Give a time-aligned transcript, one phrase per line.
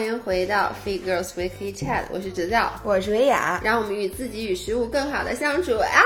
[0.00, 6.00] 欢迎回到 Fit Girls Weekly Chat，我是哲教，我是维雅，让我们与自己与食物更好的相处啊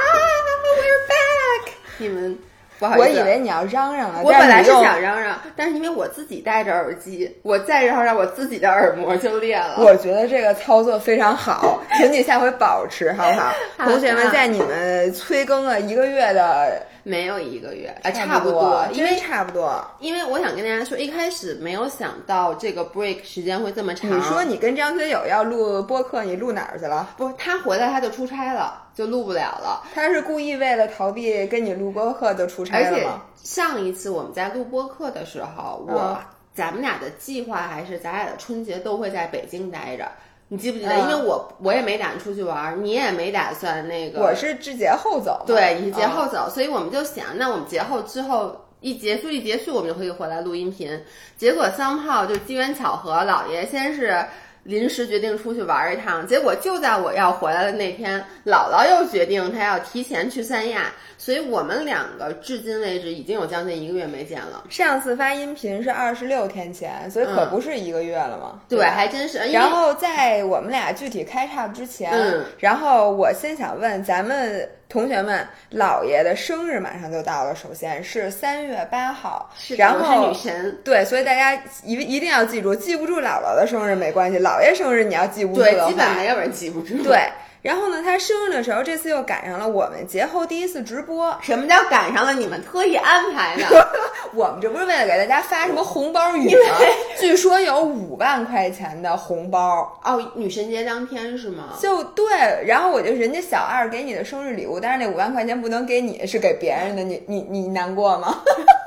[0.66, 2.36] ！We're back，你们
[2.80, 9.76] 不好意思，我以为你要嚷嚷了，我本来是想嚷嚷，但是因为我自己戴着耳机，我再嚷嚷，我自己的耳膜就裂了。
[9.79, 13.52] 我觉得这个操作非常好，请你下回保持好不好？
[13.86, 16.84] 同学们，在你们催更了一个月的。
[17.04, 24.11] 没有一个月，啊，差不多，因为差不多，因为我想跟大家说，一开始没有想到这个 break 时间会这么长。
[24.11, 27.11] 你说你跟张学友要录播客，你录哪儿去了？
[27.17, 29.86] 不，他回来他就出差了，就录不了了。
[29.95, 32.97] 他是故意为了逃避跟你录播客就出差了吗？
[32.97, 36.19] 而且上一次我们在录播客的时候，我
[36.55, 40.11] 咱们俩的计划还是咱俩的春节都会在北京待着。
[40.55, 40.97] 你记不记得？
[41.00, 44.20] 因为我我也没打算出去玩，你也没打算那个。
[44.20, 45.42] 我是至节后走。
[45.45, 51.03] 对，你是节后走，所以我们就想，那我们节后之后一结束一结束，我们就可以回来录音频。
[51.37, 54.25] 结果三炮就机缘巧合，姥爷先是。
[54.65, 64.65] 临时决定出去玩一趟，结果就在我要回来的那天，姥姥又决定她要提前去三亚，所以我们两个至今为止已经有将近一个月没见了。
[64.71, 68.61] 上次发音频是二十六天前，所以可不是一个月了吗？
[68.69, 69.39] 对，还真是。
[69.53, 72.12] 然后在我们俩具体开叉之前，
[72.59, 74.69] 然后我先想问咱们。
[74.95, 77.53] 同学们，姥爷的生日马上就到了。
[77.53, 87.03] 首先是三月八号，然后是女神，对，所以大家一一定要记住，记不住姥姥的生日没关系，姥爷生日你要记不住的话，基本没有人记不住。
[87.03, 87.28] 对。
[87.65, 91.34] 然后呢，他生日的时候，这次又赶上了我们节后第一次直播。
[91.41, 92.34] 什么叫赶上了？
[92.34, 93.89] 你们特意安排的？
[94.34, 96.77] 我们这不是为了给大家发什么红包雨吗？
[97.19, 101.71] 据说有五万块钱的红包哦，女神节当天是吗？
[101.81, 102.27] 就对，
[102.67, 108.43] 然后我就人家小二给你的生日礼物，但是那五万块钱不能给你，是给别人的，你你你难过吗？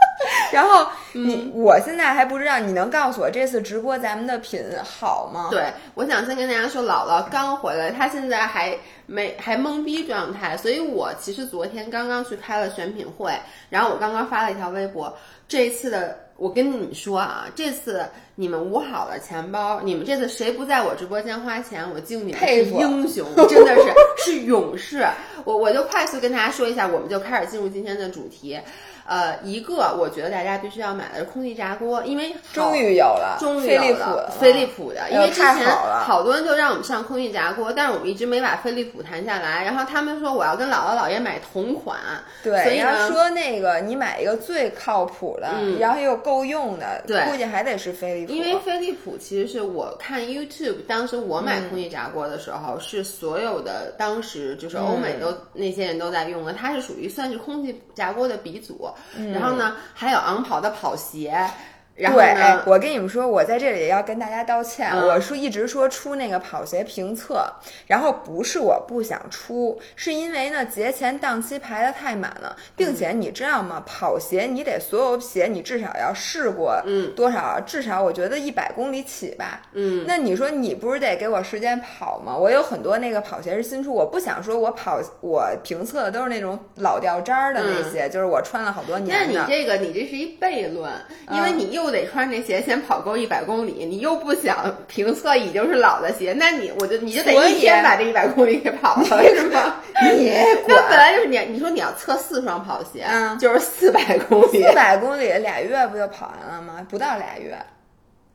[0.51, 5.49] 然后你，我现在还不知道，你能告诉我这次直播咱们的品好吗？
[5.51, 13.33] 对，我想先跟大家说，姥姥刚回来，她现在还没还懵逼状态，所以我其实昨天刚刚去开了选品会，
[13.69, 15.15] 然后我刚刚发了一条微博，
[15.47, 18.05] 这一次的，我跟你们说啊，这次
[18.35, 25.05] 你们捂好了钱包，你们这次谁不在我直播间花钱，我敬你们是英雄， 真的是是勇士。
[25.45, 28.59] 我我就快速跟大家说一下，我们就开始进入今天的主题。
[29.07, 33.99] 呃，一个我觉得大家必须要买的是空气炸锅，因为终于有了，终于飞利浦
[34.37, 35.65] 飞利浦的，因为之前
[36.01, 39.63] 好多人就让我们上空气炸锅，但是我们一直没把飞利浦谈下来。
[39.63, 41.97] 然后他们说我要跟姥姥姥爷买同款，
[42.43, 45.47] 对，所以说那个你买一个最靠谱的，
[45.79, 48.33] 然后又够用的，对，估计还得是飞利浦。
[48.33, 58.89] 因为飞利浦其实是我看 YouTube，当时我买空气炸锅的时候是所有的当时就是欧美都那些人都在用的，它是属于算是空气炸锅的鼻祖。
[59.33, 61.49] 然后呢，还有昂跑的跑鞋。
[61.97, 64.91] 对，我跟你们说，我在这里也要跟大家道歉。
[64.95, 67.43] 我说一直说出那个跑鞋评测，
[67.87, 73.81] 然后不是我不想出，是因为呢节前档期排的太满了，并且你知道吗？
[73.83, 77.59] 跑鞋你得所有鞋你至少要试过，嗯，多少？
[77.65, 80.05] 至少我觉得一百公里起吧，嗯。
[80.07, 82.37] 那你说你不是得给我时间跑吗？
[82.37, 89.33] 我有很多那个跑鞋是新出，我不想说我跑我评测的都是那种老掉渣儿的那些，就是我穿了好多年的。
[89.33, 90.93] 那你这个你这是一悖论，
[91.31, 91.86] 因为你又。
[91.87, 99.77] 不得穿这鞋先跑够一百公里，你又不想评测已经是老的鞋，那你我就你就得一天把这一百公里给跑了，是吗？
[100.17, 100.29] 你
[100.67, 106.85] 那本来就是你，你说你要测四双跑鞋，嗯，就是四百公里，四百公里俩月不就跑完了吗？
[106.89, 107.57] 不到俩月，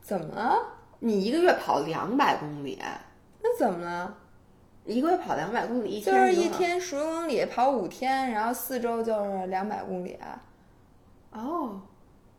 [0.01, 0.57] 怎么了？
[1.01, 2.81] 你一个月跑两百公里，
[3.43, 4.15] 那怎么了？
[4.87, 10.19] 一个月跑两百公里，一天就是一天十公里，跑五天，然后四周就是两百公里。
[11.33, 11.83] 哦。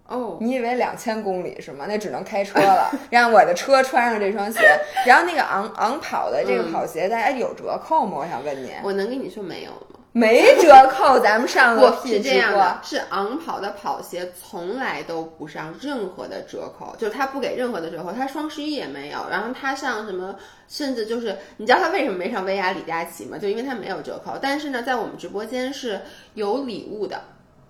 [0.07, 1.85] 哦，你以为两千公里是吗？
[1.87, 4.59] 那只能开车了， 让我的车穿上这双鞋。
[5.07, 8.17] 然后那个昂昂跑的这个跑鞋，大家有折扣吗？
[8.19, 9.99] 我想问你，我能跟你说没有吗？
[10.11, 20.35] 没折扣，咱们上个是这样的，是昂跑的跑鞋从来都不上任何的折扣，就是他不给任何的折扣，他双十一也没有，然后他上什么，
[20.67, 23.39] 甚至就是你知道他为什么没上薇娅、李佳琦吗？
[23.39, 24.37] 就因为他没有折扣。
[24.39, 26.01] 但是呢，在我们直播间是
[26.35, 27.19] 有礼物的。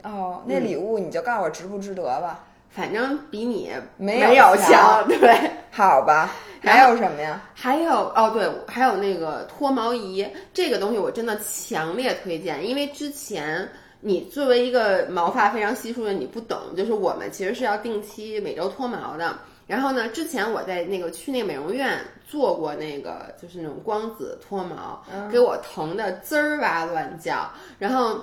[0.03, 2.39] 哦，那礼物你就告诉我值不值得吧，
[2.69, 6.29] 反正比你没有强， 对，好吧。
[6.61, 7.41] 还有什么呀？
[7.53, 13.67] 还有哦，对，还有那个脱毛仪，这个东西我真的强烈推荐，因为之前
[13.99, 19.37] 你作为一个毛发非常稀疏的，你不懂，就是我们其实是要定期每周脱毛的。
[19.67, 28.21] 然后呢，之前我在那个去那个美容院做过那个，就是那种光子脱毛，给我疼的滋儿哇乱叫，然后。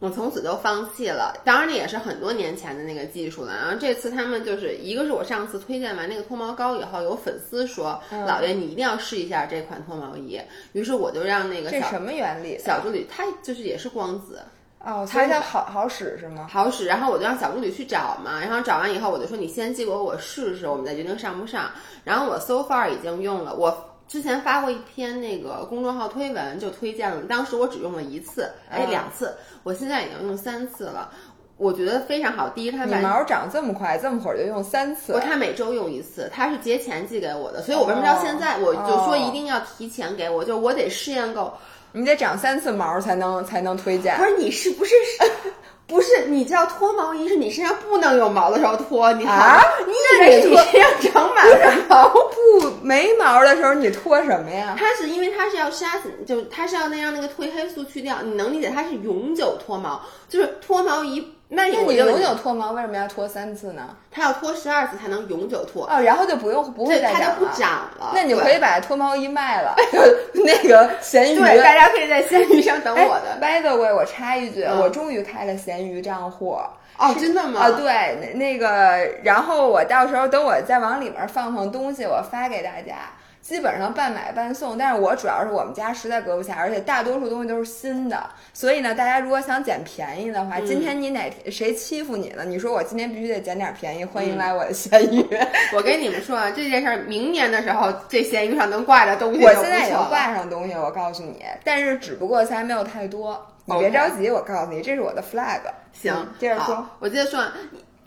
[0.00, 1.34] 我从此都放弃了。
[1.44, 3.54] 当然，那也是很多年前的那个技术了。
[3.54, 10.40] 然后这次他们就是一个是我上次推荐完那个脱毛膏以后，有粉丝说：“老爷，你一定要试一下这款脱毛仪。”
[10.72, 12.58] 于是我就让那个这什么原理？
[12.58, 14.40] 小助理他就是也是光子。
[14.82, 16.48] 哦，它它好好使是吗？
[16.50, 21.70] 好使，然后我就让小助理去找嘛，然后找完以后我就说你先寄给我，我试试，我们再决定上不上。
[22.02, 31.08] 然后我 so far 已经用了，我之前发过一篇那个公众号推文就推荐了，当时我只用了一次，哎两次，我现在已经用三次了，
[31.56, 32.48] 我觉得非常好。
[32.48, 35.12] 第一，它你毛长这么快，这么会儿就用三次？
[35.12, 41.52] 不，它每周用一次，它是节前寄给我的，所以我为什么到现在我就说一定要提前给我，就我得试验够。
[41.92, 44.16] 你得长三次毛才能才能推荐。
[44.16, 44.92] 不是你是不是
[45.90, 46.26] 不是？
[46.28, 49.60] 你知道脱毛仪是你身上不能有毛的时候脱，你啊？
[49.86, 54.76] 你以为你身上长满了毛不没毛的时候你脱什么呀？
[54.78, 58.22] 它是因为它是要杀死，就它是要那样那个褪黑素去掉。
[58.22, 61.34] 你能理解它是永久脱毛，就是脱毛仪。
[61.52, 63.96] 那你永久脱毛为什么要脱三次呢？
[64.10, 68.12] 它要脱十二次才能永久脱哦，然后就不用不会再长了，它就不长了。
[68.14, 69.74] 那你可以把脱毛仪卖了，
[70.32, 73.36] 那个闲鱼，对，大家可以在闲鱼上等我的。
[73.40, 76.56] By the way，我插一句，我终于开了闲鱼账户。
[76.98, 77.60] 哦，真的吗？
[77.62, 82.94] 啊，对，那个，然后我到时候等我再往里面放放东西，我发给大家。
[83.42, 92.44] 基本上半买半送，但是我主要是我们家实在搁不下，而且大多数东西都是新的，所以呢，大家如果想捡便宜的话，今天你哪天谁欺负你了？
[92.44, 95.26] 你说我今天必须得捡点便宜，欢迎来我的闲鱼。
[95.74, 105.60] 我跟你们说啊，这件事儿明年的时候，这闲鱼上能挂着东西，我现在已经挂上东西，我告诉你，但是只不过才没有太多，你别着急，我告诉你，这是我的 flag。
[105.92, 107.42] 行，接着说，我接着说。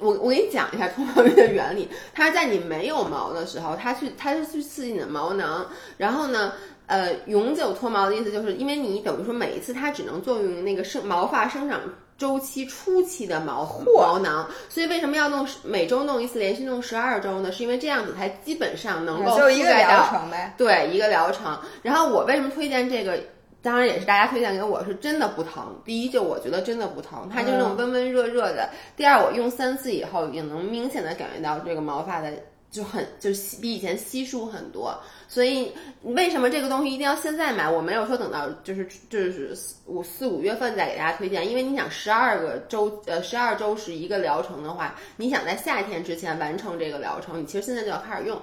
[0.03, 5.65] 我我给你讲一下脱毛仪的原理，它是在你没有毛的时候，它去它是去刺激你的毛囊，
[5.97, 6.51] 然后呢，
[6.87, 11.79] 呃，永久脱毛的意思就是因为你等于说每一次它只能作用于那个生毛发生长
[12.17, 13.65] 周期初期的毛
[13.95, 17.51] 毛囊，所以为什么要弄每周弄一次，连续弄十二周呢？
[17.51, 20.21] 是因为这样子才基本上能够覆盖到
[20.57, 21.57] 对一个疗程。
[21.81, 23.17] 然后我为什么推荐这个？
[23.63, 25.73] 当然也是大家推荐给我，是真的不疼。
[25.85, 28.69] 第一，就我觉得真的不疼，它就那种温温热热的。
[28.97, 32.29] 第二，我用三次以后，也能明显的感觉到这个毛发的
[32.69, 33.29] 就很就
[33.61, 34.93] 比以前稀疏很多。
[35.29, 35.71] 所以
[36.01, 37.69] 为什么这个东西一定要现在买？
[37.69, 39.55] 我没有说等到就是就是
[39.85, 48.37] 五四五月份再给大家推荐，因为你想十二个周呃十二周是一个疗程的话，你想在夏天之前完成这个疗程，你其实现在就要开始用。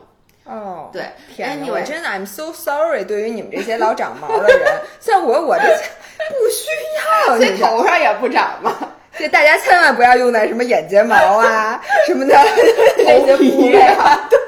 [0.44, 1.02] 哦，对，
[1.34, 3.04] 天哪，我真的，I'm so sorry。
[3.04, 6.66] 对于你们这些老长毛的人，像我，我这不需
[7.28, 8.76] 要，这头上也不长嘛。
[9.16, 12.34] 这大家千万不要用在什么眼睫毛啊什么的
[12.96, 14.26] 那些部位啊。
[14.30, 14.39] 对。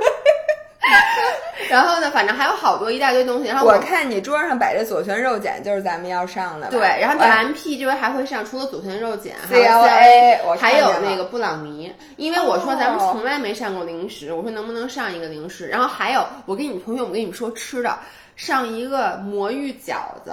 [1.73, 3.49] 然后呢，反正还有好多一大堆东西。
[3.49, 6.69] 然后我看你桌上摆着左旋肉碱，就是咱们要上的。
[6.69, 11.91] 对，然后 M P 这边还会上，除了左旋肉碱，还有 C L A，还有那个布朗尼。
[12.17, 15.67] 因为我说咱们从来没上过零食，我说能不能上一个零食？
[15.67, 17.99] 然后还有，我跟你们同学，我跟你们说吃的，
[18.37, 20.33] 上一个魔芋饺子，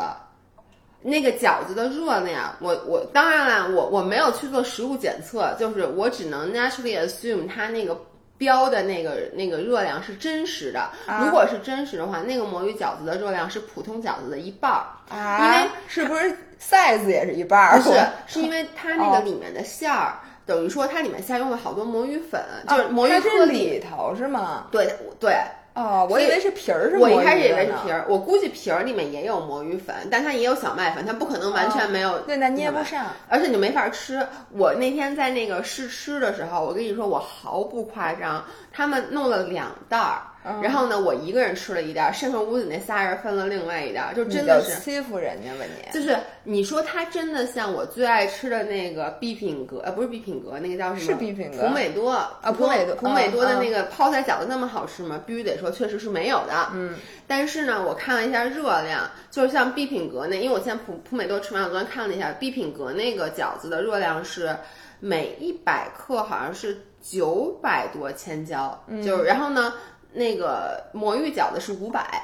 [1.01, 7.97] 那个饺子的热量，我我当然了，我我没有去做食物检测，就是我只能 naturally assume 它那个。
[8.39, 10.89] 标的那个那个热量是真实的，
[11.21, 17.80] 如果是真实的话，那个魔芋饺子的热量是普通饺子的一半儿啊，因为是不是 size 也是一半儿？
[17.81, 24.67] 不是， 是因为它那个里面的馅儿，等于说它里面下用了好多魔芋粉，就是魔芋颗里头是吗？
[24.72, 25.36] 对对。
[25.74, 26.98] 哦，我以为是皮儿是。
[26.98, 32.20] 我一开始以为是皮儿，我估计皮儿里面也有魔芋粉，但它也有小麦粉，它不可能完全没有。
[32.22, 34.26] 对，那捏不上，而且你就没法吃。
[34.52, 40.22] 我那天在那个试吃的时候，我跟你说，我毫不夸张，他们弄了两袋儿。
[40.62, 45.91] 然后呢，我一个人吃了一袋，剩下屋子那仨人分了另外一袋，就真的是欺负人家吧你？
[45.91, 51.01] 就是你说它真的像我最爱吃的那个必品阁，呃，不是必品阁，那个叫什么？
[51.01, 51.67] 是必品阁。
[51.67, 55.22] 普美多啊，普美多，普美多的那个泡菜饺子那么好吃吗？
[55.25, 56.69] 必须得说，确实是没有的。
[56.74, 56.96] 嗯。
[57.27, 64.55] 但是呢，我看了一下热量，就是像必品阁那，因为我现在普普美多吃完，我昨天看了一下必品阁那个饺子的热量是
[65.01, 69.74] 每一百克好像是九百多千焦，就是然后呢。
[70.13, 72.24] 那个魔芋饺子是五百，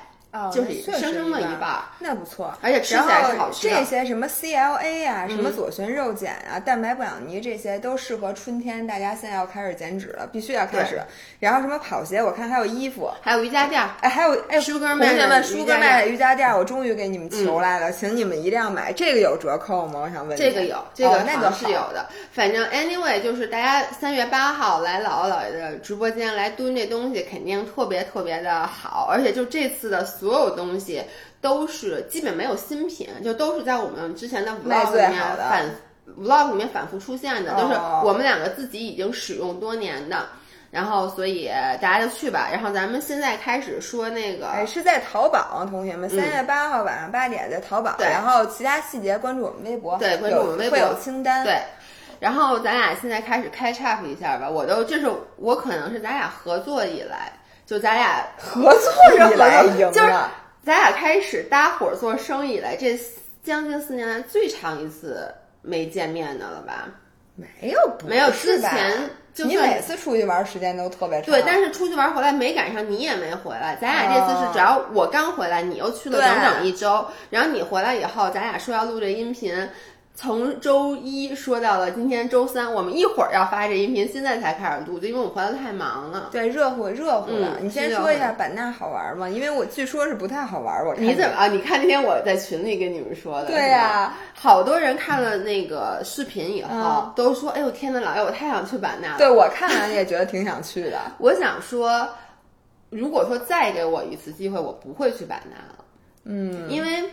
[0.54, 11.02] 就是生生的一半，那不错，而且吃起来是好吃这些什么 CLA 啊，什么左旋肉碱啊，蛋白布朗尼这些都适合春天，大家现在要开始减脂了，必须要开始。
[11.40, 18.92] 然后什么跑鞋，我看还有衣服，还有瑜伽垫，哎，还有哎，同学们，舒哥卖的瑜伽垫，我终于给你们求来了，请你们一定要买。
[18.92, 20.02] 这个有折扣吗？
[20.04, 20.38] 我想问。
[20.38, 22.08] 这个有，这个那个是有的。
[22.32, 31.04] 反正 anyway，就是大家三月八号来姥姥姥爷的直播间来蹲这东西，肯定特别特别的好，而且就这次的所有东西
[31.40, 35.70] 都是基本没有新品，就都是在我们之前的 vlog 里面反
[36.20, 40.26] vlog 里面反复出现的，都是哦我们两个自己已经使用多年的。
[40.72, 41.48] 然后，所以
[41.80, 42.50] 大家就去吧。
[42.52, 48.08] 然后咱们现在开始说那个，哎，是在淘宝，同学们，三月八号晚上八点在淘宝，对。
[48.08, 50.78] 然后其他细节关注我们微博，对关注我们微博。
[50.78, 51.62] 有会有清单，对，
[52.20, 54.50] 然后咱俩现在开始开 c h a p 一下吧。
[54.50, 57.32] 我都这是我可能是咱俩合作以来，
[57.66, 60.32] 就咱俩合作以来赢就是了，
[60.64, 63.00] 咱俩开始搭伙做生意以来，这
[63.44, 66.88] 将近四年来最长一次没见面的了吧？
[67.36, 73.76] 没有，不没有，之前就你每次出去玩时间都特别长，对，但是出去玩回来没赶上，你也没回来。
[73.82, 79.70] 咱俩这次是哦只要我刚回来，你又去了整整一周，然后你回来以后，咱俩说要录这音频。
[80.16, 86.30] 从周一说到了今天周三，我们一会儿要发这音频，现在才开始录，就因为我回来太忙了。
[86.32, 87.58] 对热乎热乎的。
[87.60, 89.28] 嗯你先说一下版纳好玩吗？
[89.28, 91.48] 因为我据说是不太好玩，我看你怎么啊？
[91.48, 100.98] 你看那天我在群里跟你们说的，对呀、呀好多人看了那个视频以后，嗯都说：“哎呦天呐，老爷，我太想去版纳了。”对我看完也觉得挺想去的。
[101.20, 102.08] 我想说，
[102.90, 105.84] 如果说再给我一次机会，我不会去版纳了。
[106.24, 107.04] 嗯，因为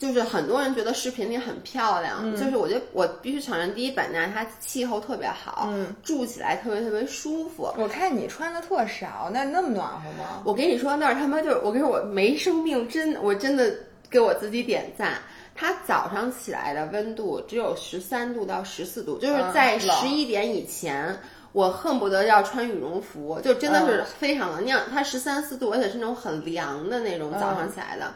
[0.00, 7.70] 就是很多人觉得视频里很漂亮，嗯就是我觉得我必须承认，第一，版纳它气候特别好，嗯，住起来特别特别舒服。
[7.76, 10.42] 我看你穿的特少，那那么暖和吗？
[10.42, 13.70] 我跟你说，那儿他妈就是我跟你说，我没生病，真我真的
[14.08, 15.18] 给我自己点赞。
[15.54, 21.14] 它早上起来的温度只有十三度到十四度，就是在十一点以前，
[21.52, 24.64] 我恨不得要穿羽绒服，就真的是非常冷。
[24.64, 28.10] 你想，它十三四度，而且是那种很凉的那种早上起来的。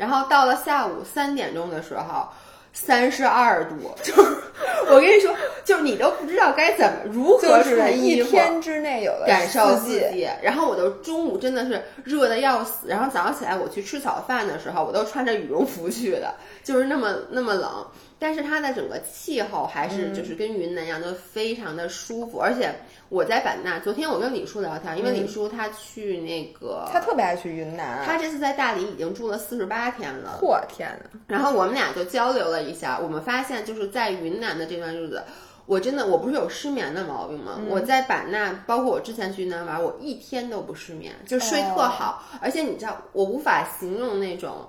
[0.00, 2.26] 然后到了下午三点钟的时候，
[2.72, 4.36] 三十二度，就 是
[4.88, 5.30] 我跟你说，
[5.62, 8.24] 就是你都不知道该怎么如何就是一。
[8.24, 17.86] 天之内有了感受四季，季，然后我都中午真的是热的要死，然后早上起来我去吃早饭的时候，我都穿着羽绒服去的，就是那么那么冷，
[18.18, 19.90] 但是它的整个气候还嗯。
[19.90, 22.72] 是就是跟云南一样，都非常的舒服，而且
[23.10, 28.06] 我在版纳，昨天我跟李叔聊天，因为李叔他去那个，他特别爱去云南。
[28.06, 35.24] 他这次在大理已经住了四十八天了，我天呐，然后我们俩就交流了一下，我们发现就是在云南的这段日子，
[35.66, 37.58] 我真的我不是有失眠的毛病吗？
[37.68, 44.68] 我在版纳，包括我之前去云南玩，我一天都不失眠，就睡特好，而且你知道，我无法形容那种。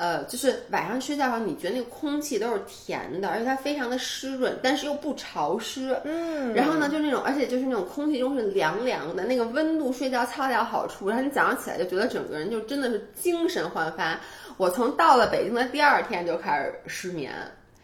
[0.00, 5.94] 呃，就是晚上睡觉的时候，你觉得那个空气都是甜的，而且它非常的湿润，但是又不潮湿。
[6.04, 11.06] 嗯，然后呢，就那种，而且就是那种空气中是凉凉的，那个温度睡觉恰到好处。
[11.06, 14.18] 然后你早上起来就觉得整个人就真的是精神焕发。
[14.56, 17.34] 我从到了北京的第二天就开始失眠，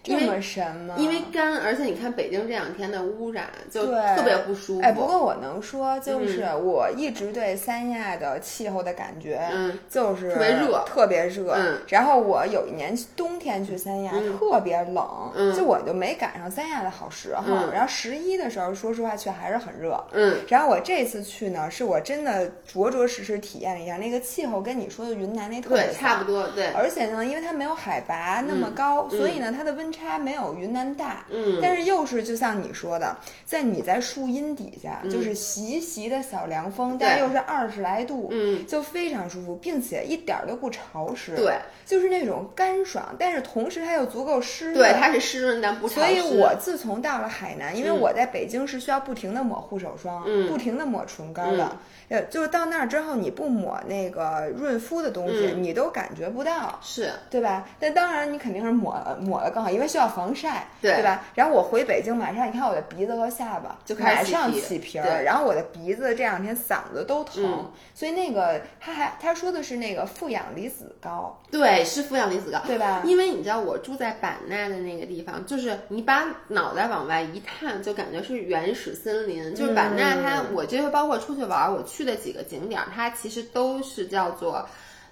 [0.06, 0.94] 这么神吗？
[0.98, 4.80] 因为干，而且你看北京这两天的污染就特别不舒服。
[4.82, 10.84] 哎，不过我能说，就是我一直对三亚的气候的感觉，嗯，就是特别热。
[10.86, 11.54] 特别热。
[11.56, 11.78] 嗯。
[11.88, 15.54] 然后我有一年冬天去三亚，特别冷，嗯。
[15.54, 17.42] 就我就没赶上三亚的好时候。
[17.46, 17.72] 嗯。
[17.72, 19.96] 然后十一的时候，说实话却还是很热。
[20.12, 31.24] 嗯，然后我这次去呢，是我真的着着实实体验了一下那个气候，跟你说的云南那特别，差不多，对，而且呢，因为它没有海拔那么高，所以呢，它的温差没有云南大。
[31.30, 41.34] 嗯但是又是就像你说的，在你在树荫底下，嗯就是习习的小凉风，但又是二十来度，嗯，就非常舒服，并且一点儿都不潮湿。
[41.36, 44.76] 对，就是那种干爽，但是同时它又足够湿润。
[44.76, 46.06] 对，它是湿润但不潮所。
[46.08, 51.76] 以我自从到了海南，因为我在北京是需要不停的抹护手霜，嗯不停的抹唇膏的。
[52.08, 56.78] 呃，就是到那儿之后，你不抹那个润肤的东西，嗯你都感觉不到。
[56.80, 57.68] 是对吧？
[57.80, 61.24] 但当然你肯定是抹了抹了更好，因为需要防晒，对吧？
[61.34, 73.02] 然后我回北京，马上你看我的鼻子和下巴就开马上始起皮儿，对然后我的鼻子这两天嗓子都疼，嗯所以那个他还他说的是那个负氧离子高，对，是负氧离子高，对吧？
[73.04, 79.54] 因为你知道我住在版纳的那个地方，就是你把脑袋往外一探，就感觉是原始森林。
[79.54, 84.68] 就是版纳它，嗯我这回包括出去玩，我去的几个景点儿，它其实都是叫做，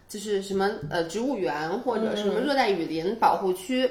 [0.08, 3.90] 就是什么呃植物园或者什么热带雨林保护区。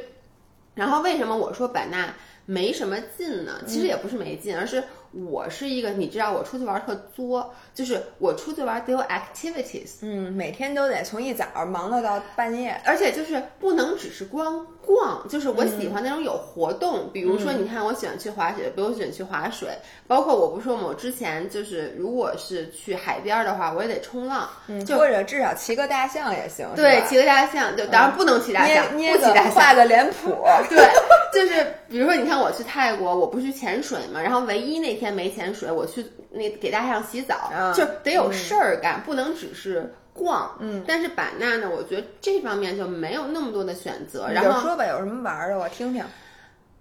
[0.75, 2.13] 然后为什么我说版纳
[2.46, 3.62] 没什么劲呢？
[3.65, 9.91] 其实也不是没劲，而是我是一个，你知道我出去玩特作，就是我出去玩得有 activities。
[10.01, 12.75] 嗯，每天都得从一早忙到到半夜。
[12.86, 17.10] 而且就是不能只是光逛，就是我喜欢那种有活动。
[17.13, 19.70] 比如说，你看，我喜欢去滑雪，比如我喜欢去滑水，
[20.08, 24.50] 包括我不是说嘛，我之前就是如果是去海边的话，我也得冲浪，
[24.86, 30.36] 就或者至少骑个大象也行，对，骑个大象，就当然不能骑大象，捏捏个不骑大象，画个脸谱，
[30.70, 30.86] 对，
[31.34, 40.55] 就是比如说，你看我去泰国，我不去潜水嘛，然后唯一那天没潜水，我去那给大象洗澡，嗯就得有事儿干，不能只是逛。
[40.60, 46.03] 嗯，但是版纳呢，我觉得这方面就没有那么多的选择，然后说吧，有什么玩儿的，我听听。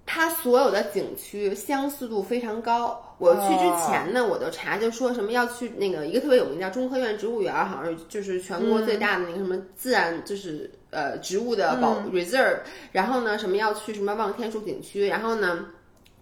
[0.05, 3.01] 它所有的景区相似度非常高。
[3.19, 12.59] 我去之前呢，我就查，就说什么要去那个一个特别有名叫中科院植物园，好像就是全国最大的那个什么自然就是呃植物的保 reserve。
[12.91, 15.67] 然后呢，什么要去什么望天树景区，然后呢，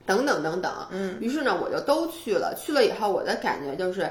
[0.07, 0.73] 等等等等。
[0.91, 2.55] 嗯，于是呢，我就都去了。
[2.55, 4.11] 去了以后，我的感觉就是。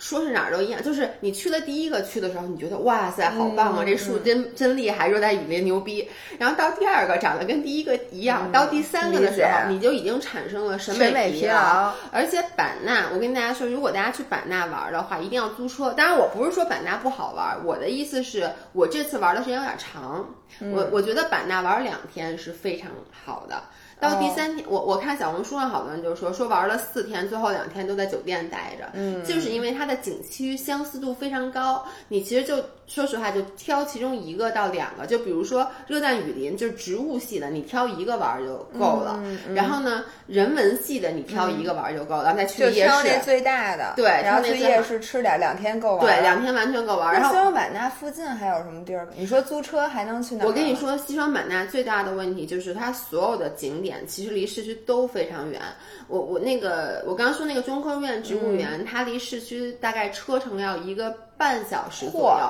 [0.00, 6.08] 说是哪儿都一样，就是你去了第一个去的时候，你觉得哇塞，好棒啊，这树真真厉害，热带雨林牛逼。
[6.40, 11.94] 然后到第二个长得跟第一个一样，到第三个的时候，你就已经产生了审美疲劳。
[12.10, 15.92] 而且版纳，我跟大家说，如果大家去版纳玩的话，一定要租车。
[15.92, 20.28] 当然，我不是说版纳不好玩，我的意思是我这次玩的时间有点长，
[20.72, 22.90] 我我觉得版纳玩两天是非常
[23.24, 23.62] 好的。
[23.98, 31.84] 到第三天，我我看小红书上好多人就说说玩了四天，最后两天都在酒店待着，嗯，就是因为它的景区相似度非常高。
[32.08, 39.20] 你其实就说实话，就挑其中一个到两个，就比如说热带雨林，就是植物系的，你挑一个玩就够了。
[39.52, 43.08] 然后呢，人文系的你挑一个玩就够了，再去夜市。
[43.08, 46.06] 那最大的，对，然后去夜市吃点，两天够玩。
[46.06, 47.12] 对，两天完全够玩。
[47.12, 49.08] 然后西双版纳附近还有什么地儿？
[49.16, 50.44] 你说租车还能去哪？
[50.46, 54.76] 我跟你说，西双版纳最大的问题就是它所有的景点其实离市区。
[54.86, 55.60] 都非常远，
[56.06, 62.46] 我我那个我刚刚说那个中科院植物园，它离市区大概车程要一个半小时左右。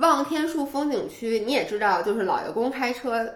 [0.00, 3.34] 望天树风景区你也知道，就是老爷公开车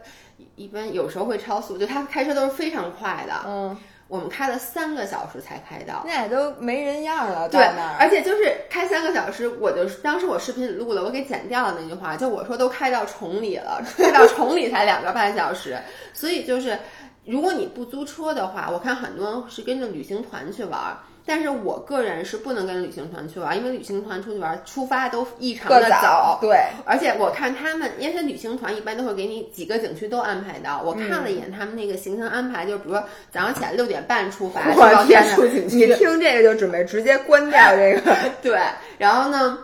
[0.57, 3.33] 一般有时候会超速，就他开车都是非常快的。
[3.47, 3.77] 嗯，
[4.09, 7.49] 我们开了三个小时才开到，那也都没人样了。
[7.49, 7.63] 对，
[7.99, 15.79] 而且就是开三个小时，我就当时我视频里录了，我给剪掉了那句话，就我说都开到崇礼了，开到崇礼才两个半小时，
[16.13, 16.79] 所以就是。
[17.27, 20.95] 如果你不租车的话，我看很多人是跟着旅行团去玩，
[21.27, 35.37] 但是我个人是不能跟旅行团去玩，因为旅行团出去玩出发都异常的早，对，而且我看他们，因为旅行团一般都会给你几个景区都安排到，我看了一眼他们那个行程安排，就比如说早上起来六点半出发，我天呐，
[35.71, 38.59] 你听这个就准备直接关掉 这个，对，
[38.99, 39.59] 然后呢？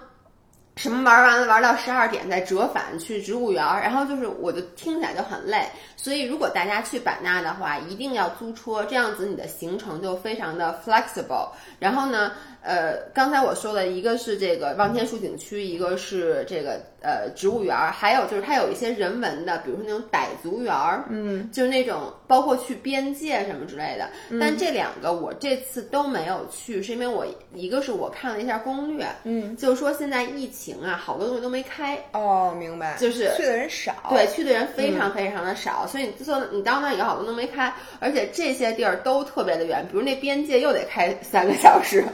[0.81, 11.51] 什么玩完了，玩到十二点再折返去植物园儿，然后就是我就听起来就很累，所以如果大家去版纳的话，一定要租车，这样子你的行程就非常的 flexible。
[11.79, 12.33] 然后呢？
[12.63, 24.09] 呃，刚才我说的一个是这个望天树景区，一个是这个呃植物园儿，还有就是它有一些人文的，比如说那种傣族园儿，嗯，就是那种包括去边界什么之类的。
[24.39, 31.99] 但这两个我这次都没有去，是因为我一个是我看了一下攻略，嗯，就是说现在疫情啊，好多东西都没开。
[32.13, 42.05] 哦，明白，就是去的人少，对，去的人非常非常的少，所以你坐你到那以后好多都没开，而且这些地儿都特别的远，比如那边界又得开三个小时。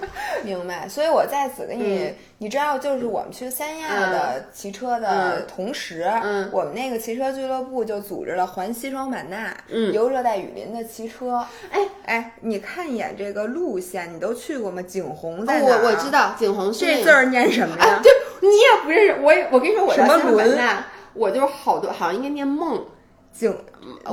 [0.45, 11.45] 明白，所以我在此跟你，你知道，就是我们去三亚的骑车的同时，嗯，我们那个骑车俱乐部就组织了环西双版纳，嗯，游热带雨林的骑车。
[11.71, 14.83] 哎哎，你看一眼这个路线，你都去过吗？
[14.83, 15.67] 景洪在哪？
[15.67, 18.01] 我我知道景洪这字儿念什么呀？
[18.03, 20.59] 对，你也不认识，我也我跟你说，我什么轮？
[21.15, 22.85] 我就是好多，好像应该念梦。
[23.33, 23.55] 景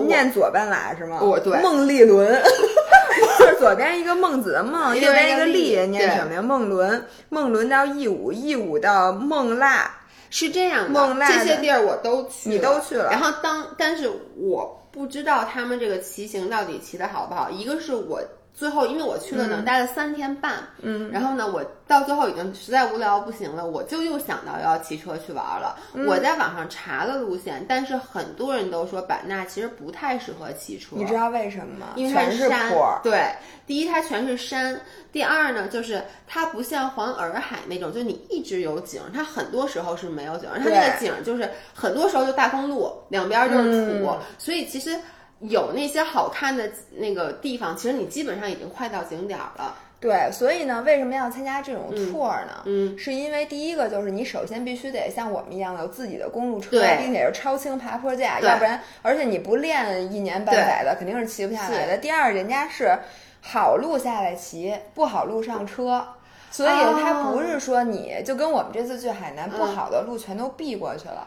[0.06, 1.18] 念左半拉是吗？
[1.22, 2.42] 我对孟丽伦，
[3.40, 6.42] 就是左边一个孟子的孟， 右边一个立，念什么呀？
[6.42, 9.92] 孟伦，孟伦到义乌，义乌到孟腊，
[10.30, 10.90] 是这样的。
[10.90, 13.10] 孟腊这些地儿我都去，你都去了。
[13.12, 17.50] 然后当，但是我不知道他们这个骑行到底骑的好不好。
[17.50, 18.22] 一个是我
[18.54, 21.64] 最后，因为我去了能待了三天半，嗯，然后呢，我。
[21.86, 25.78] 到最后已经实在无聊不行了，我就又想到要骑车去玩了。
[26.08, 30.96] 我在网上查了路线，但是很多人都说版纳其实不太适合骑车。
[30.96, 31.88] 你知道为什么吗？
[31.96, 32.72] 因为它是山。
[33.04, 33.30] 对，
[33.68, 34.80] 第一它全是山，
[35.12, 40.50] 第二呢就是它不像环洱海那种，就你一直有景，它很多时候是没有景。
[40.56, 44.98] 它那个景就是很多时候就大公路，两边就是土，所以其实
[45.44, 49.76] 有那些好看的那个地方，其实你基本上已经快到景点了。
[50.00, 52.64] 对，所以呢，为什么要参加这种 tour 呢？
[52.66, 61.98] 嗯，是因为第一个就是你首先必须得像我们一样有自己的公路车，并且是超轻爬坡架，要不然，而且你不练一年半载的肯定是骑不下来的。
[61.98, 62.98] 第二，人家是
[63.40, 66.06] 好路下来骑，不好路上车，
[66.52, 66.70] 所以
[67.02, 71.26] 它不是说你就跟我们这次去海南，不好的路全都避过去了。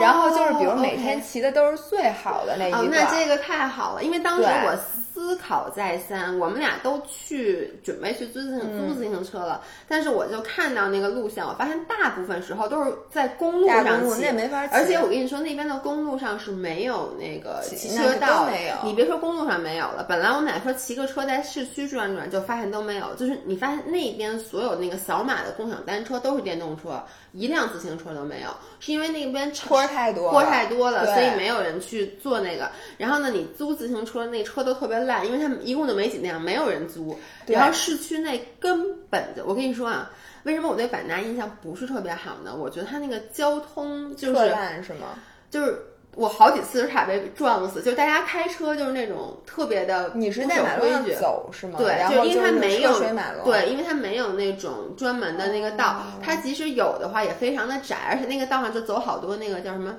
[0.00, 2.88] 然后就是比如每天骑的都是最好的那一段。
[2.90, 4.78] 那这个太好了，因为当时我。
[5.16, 14.74] 思考再三，我们俩都去准备去租自行租自行车了，但是我就看到那个路线，我发现大部分时候都是在公路上骑，那没法骑。
[14.74, 18.74] 而且我跟你说，那边的公路上是没有那个骑车道，没有。
[18.84, 23.14] 你别说公路上没有了，本来我们俩说骑个车在市区转转，就发现都没有。
[23.14, 27.02] 就是你发现那边所有那个扫码的共享单车都是电动车，
[27.32, 28.50] 一辆自行车都没有，
[28.80, 32.70] 是因为那边坡太多，坡太多了，所以没有人去坐那个。
[32.98, 37.18] 然后呢，你租自行车那车都特别烂，因为他们一共就没几辆，没有人租。
[37.46, 40.10] 然后市区内根本就，我跟你说啊，
[40.42, 42.54] 为什么我对版纳印象不是特别好呢？
[42.54, 45.14] 我觉得它那个交通就是烂，是吗？
[45.50, 45.78] 就是
[46.16, 51.78] 我好几次差点被撞死，就是大家开车就是那种特别的，你是在马路上走是吗？
[51.78, 52.98] 对，就因为它没有
[53.44, 59.94] 对，因为它没有那种专门的那个道，它即使有的话也非常的窄，而且那个道上就走好多那个叫什么。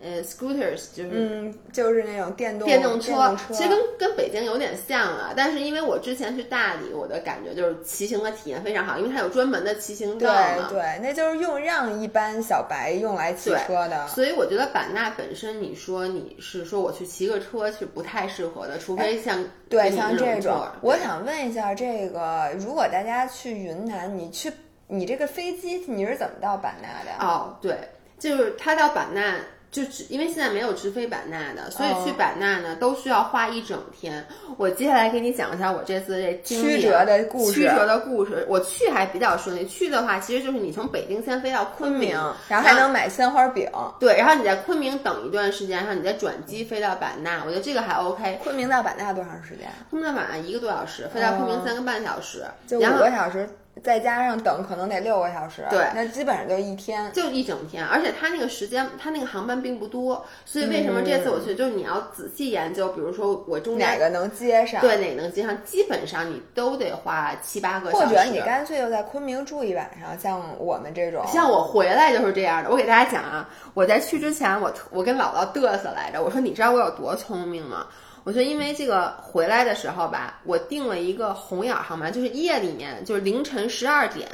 [0.00, 5.32] 呃，scooters 就是嗯，就是那种电动电动车，其实跟跟北京有点像啊。
[5.36, 10.68] 但是因为我之前去大理，我的感觉就是骑行的体验非常好，因为它有专门的骑行道嘛。
[10.68, 14.06] 对对，那就是用让一般小白用来骑车的。
[14.06, 20.64] 所以我觉得版纳本身，你说你是说我去骑个车是不太适合的，除非像对像这种。
[20.80, 24.52] 我想问一下，这个如果大家去云南，你去
[24.86, 27.26] 你这个飞机你是怎么到版纳的？
[27.26, 27.76] 哦，对，
[28.16, 29.40] 就是他到版纳。
[29.70, 34.24] 就只因为现在没有直飞版纳的，所以去版纳呢都需要花一整天。
[34.56, 37.52] 我接下来给你讲一下我这次这曲折的故事。
[37.52, 39.66] 曲折的故事，我去还比较顺利。
[39.66, 42.16] 去的话，其实就是你从北京先飞到昆明，
[42.48, 43.70] 然后还能买鲜花饼。
[44.00, 47.42] 对，然后你在昆明等一段时间，然后你再转机飞到版纳。
[47.44, 48.38] 我觉得这个还 OK。
[48.42, 49.68] 昆明到版纳多长时间？
[49.90, 53.48] 昆明到版纳一个多小时，飞到昆明三个半小时，就五个小时。
[53.82, 55.64] 再加上等，可能得六个小时。
[55.70, 57.84] 对，那基本上就一天，就一整天。
[57.84, 68.06] 而且它那个时间，它那个航班并不多，所以为什么这次我去，就是你要仔细研究，比如说我中间哪个能接上，对，哪个能接上，基本上你都得花七八个小时。
[68.06, 71.24] 或者你干脆就在昆明住一晚上，像我们这种。
[71.26, 72.70] 像我回来就是这样的。
[72.70, 77.86] 我给大家讲啊，我在去之前，我我跟姥姥嘚瑟来着，我说你知道我有多聪明吗？
[78.28, 84.28] 我说，因为这个回来的时候吧，我订了一个红眼航班，就是夜里面，就是凌晨十二点，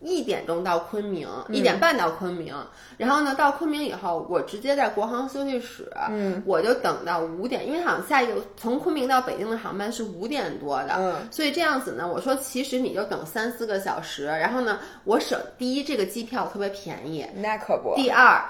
[0.00, 2.54] 一点钟到昆明，一点半到昆明。
[2.96, 17.94] 然后呢，到昆明以后，我直接在国航休息室，嗯，我就等到五点，因为好像下一个从昆明到北京的航班是五点多的，嗯，所以这样子呢，我说其实你就等三四个小时，然后呢，我省第一这个机票特别便宜，那可不。
[17.96, 18.42] 第二，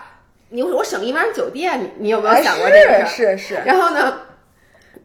[0.49, 3.05] 你我省一晚上酒店，你你有没有想过这个？
[3.07, 3.57] 是是。
[3.67, 4.17] 然后呢？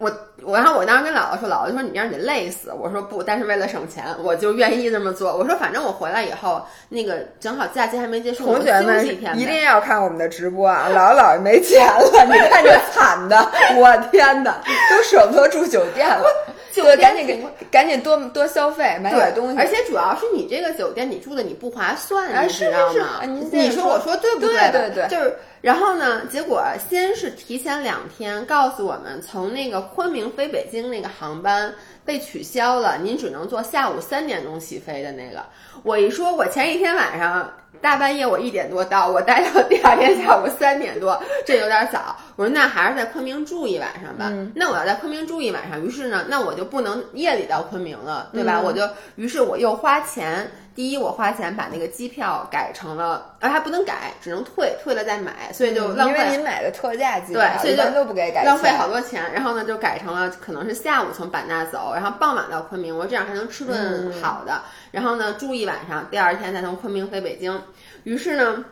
[0.02, 0.12] 我
[0.42, 2.74] 我然后我当时跟姥姥说，姥姥说你这样得累死。
[2.74, 5.38] 我说不，但是为了省钱，我就愿意这么做。
[5.38, 10.88] 我说反正我回来以后，那个正好假期还没结束，同学们一定要看我们的直播啊！
[10.92, 13.38] 姥姥姥爷没钱了，你看这惨的，
[13.78, 14.60] 我天哪，
[14.90, 16.26] 都舍不得住酒店了，
[16.72, 19.58] 就赶紧给赶紧多多消费买点东西。
[19.58, 23.22] 而且主要是你这个酒店你住的你不划算，你知道吗？
[23.52, 24.72] 你说我说对不对？
[24.72, 25.36] 对对，就是。
[25.62, 26.24] 然后呢？
[26.32, 31.72] 结果先是提前两天告诉我们，从那个昆明飞北京那个航班
[32.04, 35.46] 被取消了，您只能坐下午三点钟起飞的那个。
[35.84, 37.48] 我一说，我前一天晚上
[37.80, 42.18] 大半夜我一点多到，我待到第二天下午三点多，这有点早。
[42.42, 44.34] 我说那还是在昆明住一晚上吧。
[44.56, 48.60] 那我要在昆明住一晚上，于是呢，那我就不能夜里到昆明了，对吧？
[48.60, 48.82] 我就
[49.16, 50.50] 于是我又花钱。
[50.74, 56.18] 第一，我花钱把那个机票改成了，而还不能改，只能退，退了再买，所以就浪费。
[56.18, 59.32] 因为您买的特价机票，对，所以就都不给改，浪费好多钱。
[59.34, 64.62] 然后呢，就改成了可能是下午从版纳走，然后傍晚到昆明，我这样还能吃顿好的。
[64.92, 67.62] 然后呢，住一晚上，第二天再从昆明飞北京。
[68.06, 68.64] 于是呢，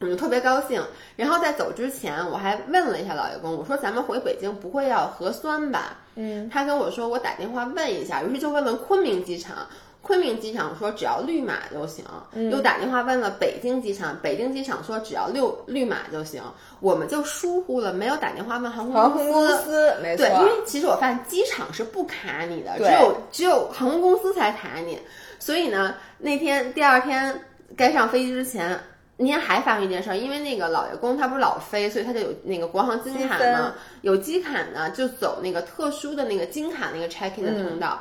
[0.00, 0.82] 我就特别高兴。
[1.16, 5.98] 然后在走之前，我还问了一下老爷公，我说咱们回北京不会要核酸吧？
[6.14, 9.66] 嗯，他跟我说我打电话问一下，于是就问问昆明机场。
[10.00, 12.02] 昆明机场说只要绿码就行，
[12.50, 16.40] 又打电话问了北京机场，北京机场说只要六绿码就行，
[16.80, 19.92] 我们就疏忽了，没有打电话问航空公司。
[20.00, 24.98] 没错，对，因为其实我发现机场是不卡你的，只有只有航空公司才卡你。
[25.38, 27.38] 所以呢，那天第二天
[27.76, 28.78] 该上飞机之前，
[29.20, 38.00] 那天还发生一件事儿，因为那个老爷公他不是老飞，所以他就有那个国航金卡嘛，有机卡呢，就走那个特殊的那个金卡那个 check in 的通道。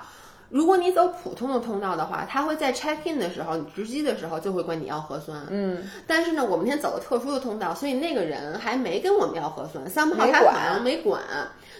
[0.49, 5.41] 如果你走普通的通道的话，他会在 check in 的时候，你值机的时候就会管你要核酸。
[5.49, 11.21] 嗯，但是呢，我们天走了特殊的通道，所以那个人还没跟我们要核酸，三号他好像没管，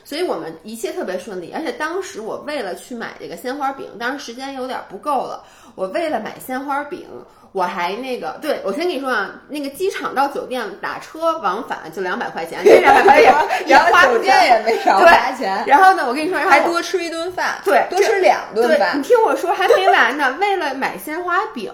[0.04, 1.54] 所以我们一切特别顺利。
[1.54, 5.44] 而且当时我为了去买这个鲜花饼，当时时间有点不够了，
[5.76, 7.08] 我为了买鲜花饼。
[7.58, 13.34] 我还那个，对我先跟你说啊，那个机场到酒店打车往返就两百块钱， 这两百块钱
[13.66, 19.02] 也然后酒店也没少花钱，然后呢，我跟你说，还多吃一顿饭，对多吃两顿对，饭你。
[19.02, 20.36] 听我说还没完呢。
[20.40, 21.74] 为了买鲜花饼，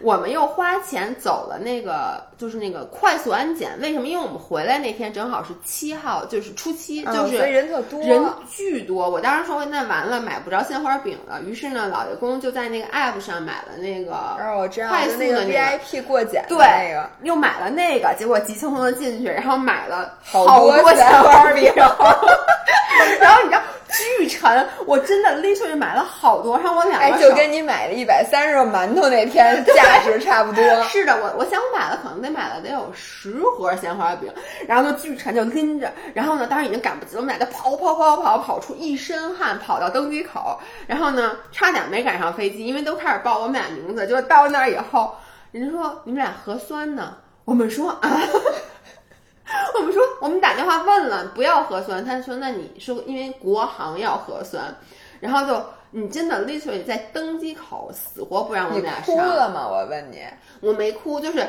[0.00, 3.76] 我们又花钱走了那个，就是那个快速安检。
[3.80, 4.06] 为什么？
[4.06, 9.10] 因为我们回来那天正好是七号，就是初七，嗯就是所以人特多人巨多。
[9.10, 11.40] 我当时说那完了，买不着鲜花饼了。
[11.42, 23.60] 于是呢，老爷公就在那个 app 上买了那个哦，我知道快的那个 VIP 过检的对那个，又买了那个，结果急匆匆的进去，然后买了好多鲜花饼， 然后你知道
[24.18, 27.10] 巨沉，我真的 literally 买了好多，然后我两哎。
[27.20, 30.64] 就跟你买了一百三十个馒头那天价值差不多。
[30.88, 34.32] 是的，我我想我买了，可能得买了得有十盒鲜花饼，
[34.66, 45.14] 然后就巨沉，就拎着，然后呢，当时已经赶不及了，我们俩就跑跑跑跑跑出一身汗，跑到登机口，然后呢，差点没赶上飞机，因为都开始报我们俩名字，就到那儿以后，
[45.52, 48.10] 人家说你们俩核酸呢，我们说啊。
[49.76, 52.04] 我们说，我们打电话问了，不要核酸。
[52.04, 54.74] 他说，那你是因为国航要核酸，
[55.20, 59.14] 然后就你真的 literally 在登机口死活不让我们俩上。
[59.14, 59.66] 哭了吗？
[59.68, 60.22] 我问你。
[60.60, 61.46] 我没哭，就是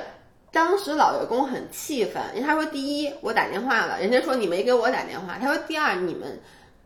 [0.51, 6.39] 当时老员工很气愤，因为他说第一我打电话了，人家说你没给我打电话，他说第二你们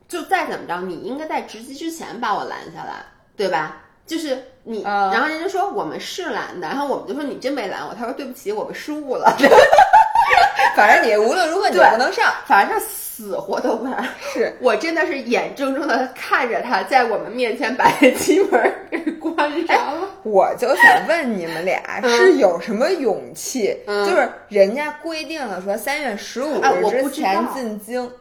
[0.08, 3.82] 就再怎么着，你应该在值机之前把我拦下来，对吧？
[4.06, 9.36] 就是你，嗯然后人家说我们是拦的，然后我们就说你真没拦我，他说对不起，我们失误了，
[10.76, 12.32] 反正你无论如何你不能上。
[12.46, 14.04] 反正死活都不让。
[14.34, 19.36] 是我真的是眼睁睁的看着他在我们面前把这机门给关
[19.66, 20.08] 上了。
[20.24, 23.78] 我就想问你们俩是有什么勇气？
[23.88, 28.12] 嗯就是人家规定了说三月十五哎日之前进京。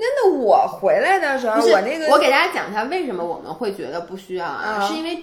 [0.00, 5.18] 那那我回来的时候，我那个我给大家讲一下为什么我们会觉得不需要啊，嗯是因为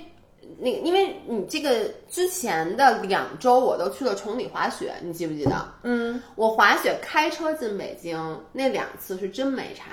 [0.58, 5.74] 那因为你这个之前的两周我都去了崇礼滑雪，你记不记得？
[5.84, 9.92] 嗯我滑雪开车进北京那两次是真没查，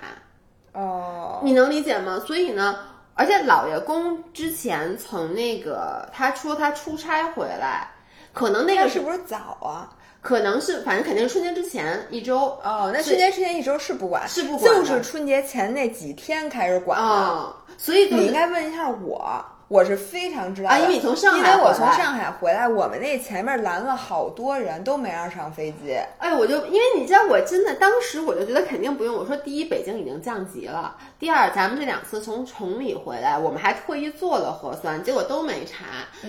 [0.73, 2.23] 哦，你能理解吗？
[2.27, 2.79] 所以呢，
[3.15, 7.91] 而且老爷公之前从那个他说他出差回来，
[8.33, 9.91] 可能那个那是不是早啊？
[10.21, 17.05] 可能是反正肯定是春节之前一周哦，那春节之前一周是不管，是不管就是春节前那几天开始管的。
[17.05, 25.97] 啊、所以就是你应该问一下我，我是非常知道的啊因为你从上海因为我从上海回来，我们那前面拦了好多人，都没让上飞机。
[26.19, 29.17] 哎，我就因为你知道，我真的当时我就觉得肯定不用。
[29.17, 35.87] 我说，第一，北京已经降级了；第二，咱们这两次从崇礼回来，我们还特意做了核酸，结果都没查。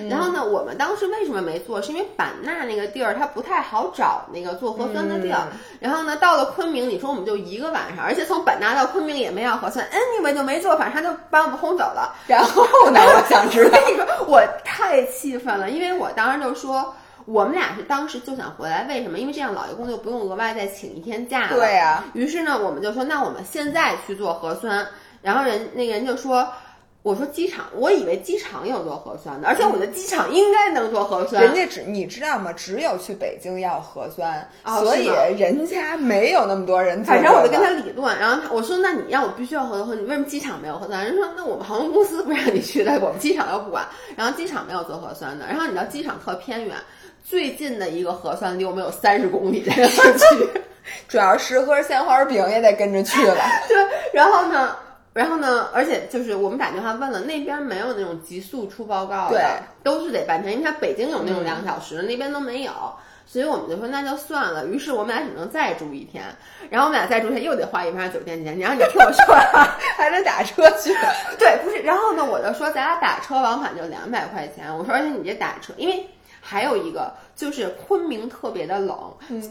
[0.09, 1.81] 然后呢，我们当时为什么没做？
[1.81, 5.49] 是因为版纳那个地儿它不太好找那个做核酸的地儿。
[5.81, 12.15] 然后呢，到了昆明，你说我们就一个晚上，而且从版纳到昆明也没要核酸，anyway 就没做，反正他就把我们轰走了。
[12.25, 19.17] 然后呢，我想知道我，跟你说，我太气愤了，因为我当时就说，我们俩是当时就想回来，为什么？
[19.17, 21.57] 因为这样老爷公就不用额外再请一天假了。
[21.57, 24.87] 对呀于是呢，我们就说，那我们现在去做核酸。
[25.21, 26.47] 然后人那个人就说。
[27.03, 31.43] 我说机场，我以为机场有做核酸的，而且我觉得机场应该能做核酸。
[31.43, 32.53] 人家只你知道吗？
[32.53, 41.03] 只有去北京要核酸，哦所以人家没有那么多人做反正我就跟他理论，然后他我说那你让我必须要核酸，你为什么机场没有核酸？
[41.03, 43.85] 人说那我们航空公司不让你去但，我们机场又不管。
[44.15, 46.73] 然后机场没有做核酸的，然后你知道机场特偏远，
[47.21, 50.49] 最近的一个核酸离我们有三十公里的市区。
[51.07, 53.37] 主要十盒鲜花饼也得跟着去了。
[53.67, 53.77] 对，
[54.13, 54.75] 然后呢，
[55.13, 59.43] 然后呢，而且就是我们打电话问了，那边没有那种急速出报告的，对，
[59.83, 62.71] 都是得半天，因为它北京有那种两小时的，那边都没有。
[63.25, 66.23] 所以我们就说那就算了，于是我们俩只能再住一天，
[66.69, 68.59] 然后我们俩再住一天又得花一晚上酒店钱。
[68.59, 70.93] 然后你听我说啊，还得打车去。
[71.39, 76.05] 对，不是，然后呢，我就说咱俩打车往返就两百块钱，我说而且你这打车，因为
[76.45, 78.97] 还有一个就是昆明特别的冷，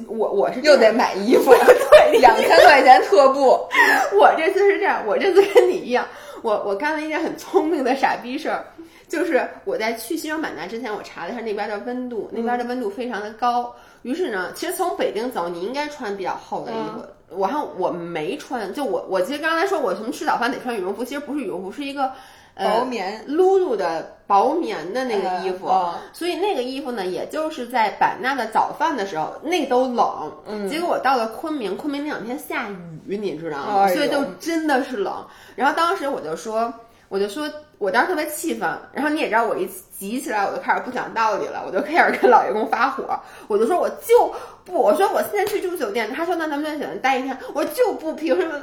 [0.09, 1.51] 我我是又得买衣服，
[1.91, 3.67] 对两千块钱特步。
[4.21, 6.07] 我这次是这样，我这次跟你一样，
[6.43, 8.67] 我我干了一件很聪明的傻逼事儿，
[9.09, 13.75] 就是我在去西双版纳之前，我查了一下那边的温度，那边的温度非常的高。
[14.03, 17.03] 于是呢，其实从北京走，你应该穿比较厚的衣服。
[17.35, 22.11] 我还我没穿，就我我其实刚才说我什么吃早饭得穿羽绒服，其实不是羽绒服，是一个呃
[22.55, 25.69] 薄棉露露的薄棉的那个衣服。
[25.69, 30.33] 嗯嗯所以那个衣服呢，也就是在版纳的早饭的时候，那都冷。
[30.47, 33.83] 嗯，结果我到了昆明，昆明那两天下雨，你知道吗？
[33.85, 35.27] 哎所以就真的是冷。
[35.57, 36.73] 然后当时我就说，
[37.09, 38.69] 我就说，我当时特别气愤。
[38.93, 43.05] 然后你也知道，我一急起来，我就开始不讲道理了，我就开始跟老爷公发火。
[43.49, 44.33] 我就说，我就
[44.65, 46.13] 不，我说我现在去住酒店。
[46.13, 48.61] 他说，那咱们在酒店待一天，我就不，凭什么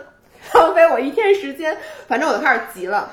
[0.53, 1.75] 浪费我一天时间？
[2.07, 3.09] 反正我就开始急了。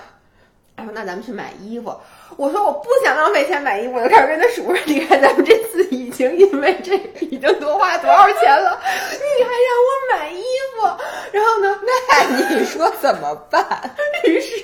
[0.77, 1.95] 他说那咱们去买衣服。
[2.37, 8.79] 我说我不想浪费钱买衣服，我就开始跟他数说，你看咱们这次已经因为这已经多花多少钱了，
[9.11, 10.45] 你还让我买衣
[10.77, 10.87] 服，
[11.33, 13.67] 然后呢，那你说怎么办？
[14.25, 14.63] 于是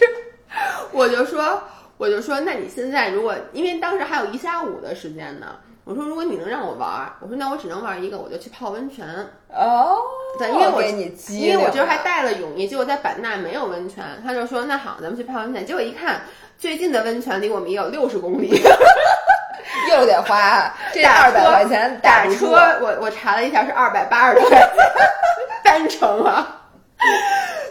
[0.93, 1.63] 我就说，
[1.97, 5.57] 我就说，那你现在如果因为当时还有一下午的时间呢。
[5.85, 9.05] 我说，如果你能让我玩，我说那我只能玩一个，我就去泡温泉。
[9.53, 9.99] 哦，
[10.39, 15.67] 对，因为我给你因为我这还带了泳衣，结果在版纳没有温泉，他就说那好，咱们去泡温泉。
[15.67, 16.21] 结果一看，
[16.57, 18.49] 最近的温泉离我们也有六十公里，
[19.91, 22.53] 又得花这二百块钱打车。
[22.81, 24.71] 我我查了一下，是二百八十多块钱
[25.65, 26.59] 单程啊。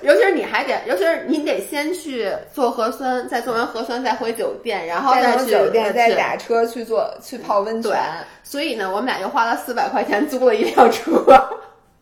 [0.01, 7.99] 尤其是你还得，尤其是你得先去做核酸，再做完核酸再回酒店，然后再去酒店再打车去做去泡温泉。
[8.43, 11.23] 所以呢，我们俩就花了四百块钱租了一辆车，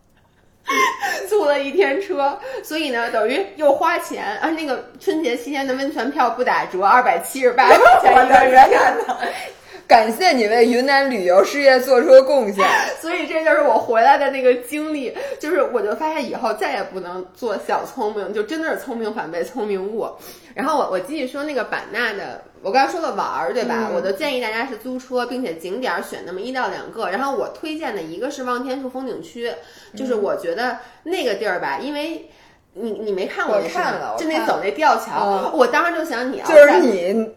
[1.29, 2.37] 租了一天车。
[2.63, 4.49] 所以呢，等于又花钱啊。
[4.49, 8.69] 那个春节期间的温泉票不打折，二百七十八块钱一个人。
[9.89, 12.63] 感谢你为云南旅游事业做出的贡献，
[13.01, 20.07] 所以这就是我回来的那个经历，就是我就发现以后再也不能做小聪明，就真的是聪明反被聪明误。
[20.53, 23.89] 然后我我继续说那个版纳的，我刚才说了玩儿对吧？
[23.91, 27.09] 我就建议大家是租车，并且景点选那么一到两个。
[27.09, 29.51] 然后我推荐的一个是望天树风景区，
[29.95, 32.29] 就是我觉得那个地儿吧，因为
[32.73, 37.27] 你你没看过，我看了，就那走那吊桥，我当时就想你啊，就是你。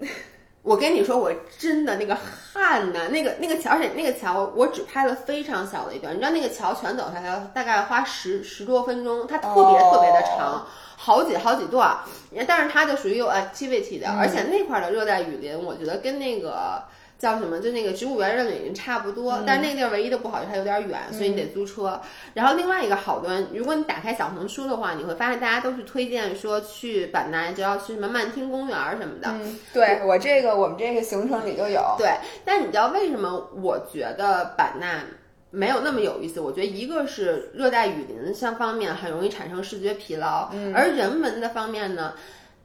[0.65, 2.17] 我跟你说，我真的那个
[2.53, 11.97] 汗呐，那个那个桥，而且那个桥我只拍了非常小的一段，你知道那个桥全走下来要大概花十十多分钟，它特别特别的长，好几好几段，
[12.47, 16.83] 但是它就属于有 activity 的，而且那块的热带雨林，我觉得跟那个。
[17.23, 17.61] 叫什么？
[17.61, 22.01] 就那个植物园认领差不多，但是那地儿唯一的不好就是它有点远，所以你得租车。
[22.35, 29.29] 然后另外一个好端，如果你打开小红书的话，你会发现大家都是推荐说去版南就要去什么曼听公园什么的。
[29.29, 31.95] 嗯，对我这个我们这个行程里就有。
[31.97, 32.11] 对，
[32.45, 35.05] 但你知道为什么我觉得版纳
[35.53, 36.41] 没有那么有意思？
[36.41, 42.15] 我觉得一个是热带雨林相方面很容易产生视觉疲劳，而人文的方面呢？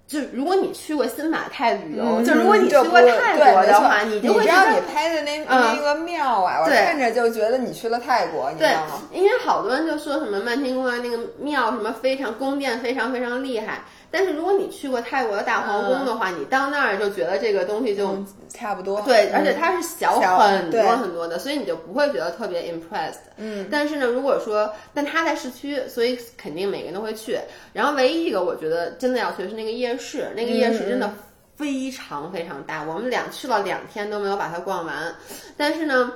[0.08, 9.02] 就如果你去过新马泰旅游，就如果你去过泰国的话，你就会知道你拍的那那个庙啊，我看着就觉得你去了泰国，你知道吗？
[9.12, 13.82] 因为好多人就说什么曼听公园那个庙什么非常宫殿非常非常厉害。
[14.10, 18.18] 但是如果你去过泰国的大皇宫的话，你到那儿就觉得这个东西就
[18.50, 19.02] 差不多。
[19.02, 23.20] 对，而且它是小很多很多的，所以你就不会觉得特别 impressed。
[23.36, 23.68] 嗯。
[23.70, 27.38] 但是呢，如果说，但它在市区，所以肯定每个人都会去。
[27.74, 31.12] 然后唯一一个我觉得真的要去的是那个夜市，那个夜市真的
[31.56, 32.84] 非常非常大。
[32.84, 35.14] 我们俩去了两天都没有把它逛完。
[35.58, 36.12] 但是呢，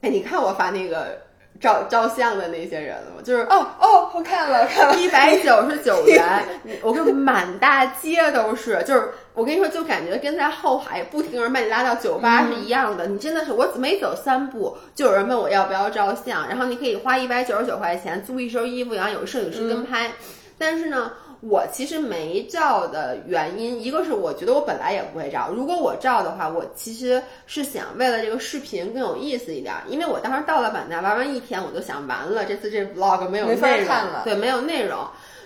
[0.00, 1.18] 哎，你看我发那个。
[1.60, 6.24] 照照相的那些人了，就是哦哦，我看了看了，一百九十九元，
[6.82, 13.06] 我跟满大街都是，就是我跟你说，就感觉跟在后海不停人把你拉到酒吧是一样的。
[13.06, 20.12] 你真的是，我每走三步就有人问我要不要照相，然后你可以花一百九十九块钱租一身衣服，然后有摄影师跟拍，
[20.56, 21.12] 但是呢。
[21.40, 33.88] 我其实没照的原因，一个是我觉得我本来也不会照，如果我照的话，我其实是想为了这个视频更有意思一点，因为我当时到了版纳玩完一天，我就想完了，这次这 vlog 没有内容，
[34.22, 34.98] 对，没有内容，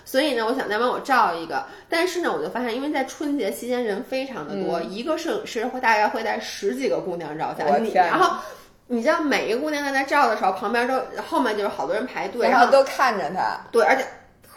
[0.03, 7.65] 所以呢，我想再帮我照一个，但是呢，我就发现，因为在春节期间人非常的多，一个摄影师会大概会带十几个姑娘照相，
[8.09, 8.35] 然后
[8.87, 14.03] 你知道每一个姑娘在那照的时候，旁边都后面就是好多人排队，然后都看着她，对，而且。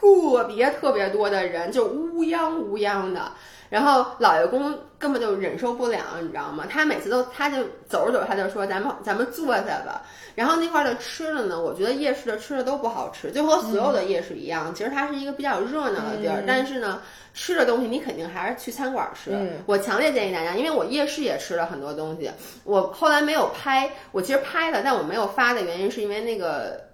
[0.00, 3.32] 特别特别多的人，就乌泱乌泱的，
[3.68, 6.64] 然后老爷公根本就忍受不了，你知道吗？
[6.70, 7.56] 他每次都，他就
[7.88, 10.02] 走着走着，他就说：“咱们咱们坐下吧。”
[10.36, 14.72] 然后那块的吃的呢，我觉得夜市的吃的都不好吃，就和所有的夜市一样。
[14.72, 17.02] 其实它是一个比较热闹的地儿，但是呢，
[17.34, 19.32] 吃的东西你肯定还是去餐馆吃。
[19.66, 22.30] 我强烈建议大家，因为我夜市也吃了很多东西，
[22.62, 26.87] 我后来没有拍，我其实拍了，但我没有发的原因是因为那个。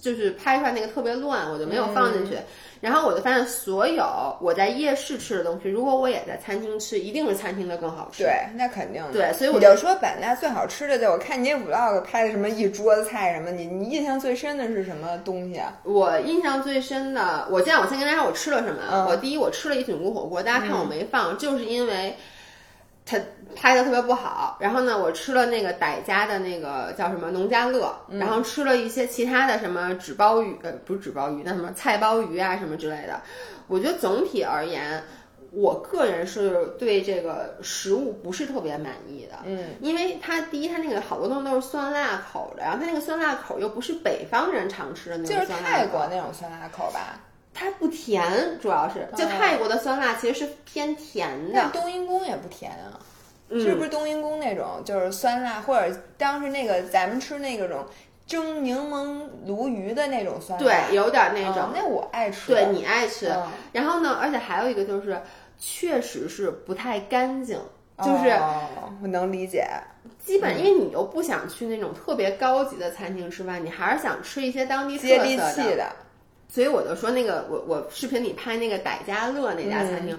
[0.00, 2.36] 就是拍出来那个特别乱，我就没有放进去。
[2.80, 4.04] 然后我就发现，所有
[4.40, 8.22] 我在夜市吃的东西，如果我也在餐厅吃，一定是餐厅的更好吃。
[8.22, 9.12] 对，那肯定的。
[9.12, 15.78] 对，所以我就说本来最好吃的，就我看你 vlog 拍的什么一桌子菜什么，你你印象最深的是什么东西啊？
[15.84, 19.06] 我印象最深的，我现在我先跟大家说我吃了什么。
[19.08, 22.16] 我第一，我吃了一菌菇火锅，大家看我没放，就是因为。
[23.06, 23.18] 他
[23.54, 33.20] 拍的特别不好，然后呢，我吃了那个傣家的那个叫什么农家乐，然后吃了一些其他的什么纸包鱼，呃，不是纸包鱼，那什么菜包鱼啊什么之类的。
[33.66, 35.02] 我觉得总体而言，
[35.52, 39.38] 我个人是对这个食物不是特别满意的。
[39.44, 47.20] 嗯，因为它第一，它那个好多东西都是酸辣口的，然后它那个酸辣口又不是北方人常吃的那种，就是泰国那种酸辣口吧。
[47.52, 48.00] 它不甜。
[48.22, 51.68] 甜，主要是就泰国的酸辣其实是偏甜的。
[51.72, 52.98] 冬阴功也不甜啊，
[53.50, 57.84] 是不是冬阴功那种就是酸辣，或者当时那个咱们吃那个种
[58.26, 61.70] 蒸柠檬鲈鱼的那种酸辣，对，有点那种。
[61.74, 63.34] 那我爱吃，对你爱吃。
[63.72, 65.20] 然后呢，而且还有一个就是，
[65.58, 67.58] 确实是不太干净，
[67.98, 68.38] 就是
[69.02, 69.66] 我能理解。
[70.18, 75.90] 基本因为你又不想去那种特别高级的餐厅吃饭，你还是想吃一些当地接地气的。
[76.48, 80.18] 所以我就说那个我我视频里拍那个傣家乐那家餐厅，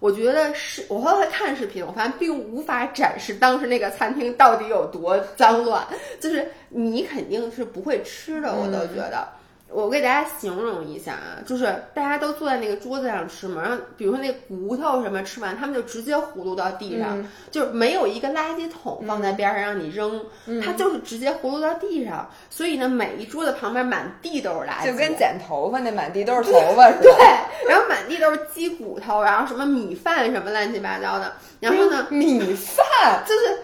[0.00, 5.86] 我觉得是我后来看视频，我发现并无法展示当时那个餐厅到底有多脏乱，
[6.20, 9.28] 就是你肯定是不会吃的，我都觉得。
[9.70, 20.24] 我给大家形容一下啊，就是大家都坐在那个桌子上吃嘛，然后比如说那骨头什么吃完，他们就直接葫芦到地上，就是没有一个垃圾桶放在边上让你扔，
[20.64, 22.28] 它就是直接葫芦到地上。
[22.48, 27.02] 所以呢，每一桌子旁边满地都是垃圾，就跟剪头发那满地都是头发似的。
[27.02, 31.34] 对，然后满地都是鸡骨头，然后什么米饭什么乱七八糟的。
[31.60, 33.58] 然后呢，米饭就是。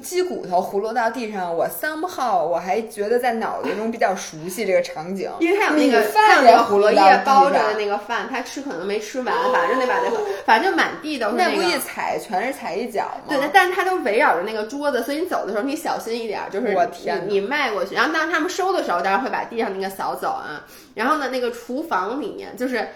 [0.00, 13.28] 鸡骨头胡落到地上，我 somehow 我还觉得在脑子中比较熟悉这个场景，因为他有那个饭那个荷叶包着的那个饭，他吃可能没吃完，反正得把那个，反正满地都是那不一踩全是踩一脚吗？
[13.28, 20.62] 对，但是他都围绕着那个桌子，所以你走的时候你小心一点，就是我天，你迈过去，然后当他们收的时候，当然会把地上那个扫走啊。
[20.98, 22.88] 然后呢，那个厨房里面就是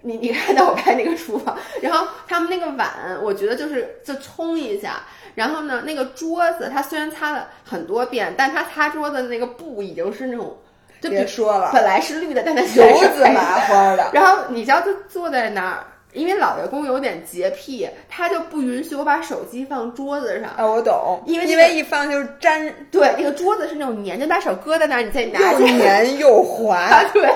[0.00, 2.90] 你你看到我拍那个厨房，然后他们那个碗，
[3.22, 5.04] 我觉得就是就冲一下。
[5.36, 10.58] 然后呢，那个桌子它虽然擦了很多遍，但它擦桌子的那个布已经是那种，
[11.00, 12.84] 就别说了，本来是绿的，但它油
[13.14, 14.10] 渍麻花的。
[14.12, 15.86] 然后你知道他坐在那儿，
[16.16, 20.50] 因为老爷公有点洁癖，他就不允许我把手机放桌子上。
[20.56, 22.74] 啊，我懂，因为因为一放就是粘。
[22.90, 27.04] 对，那个桌子是那种粘，就把手搁在那儿，你再拿又粘又滑。
[27.12, 27.30] 对。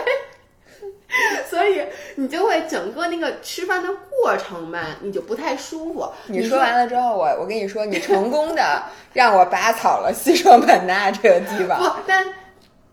[1.48, 1.82] 所以
[2.14, 6.08] 你就会整个那个吃饭的过程吧，你就不太舒服。
[6.26, 8.80] 你说完了之后，我我跟你说，你成功的
[9.12, 11.78] 让我拔草了西双版纳这个地方。
[11.82, 12.24] 不，但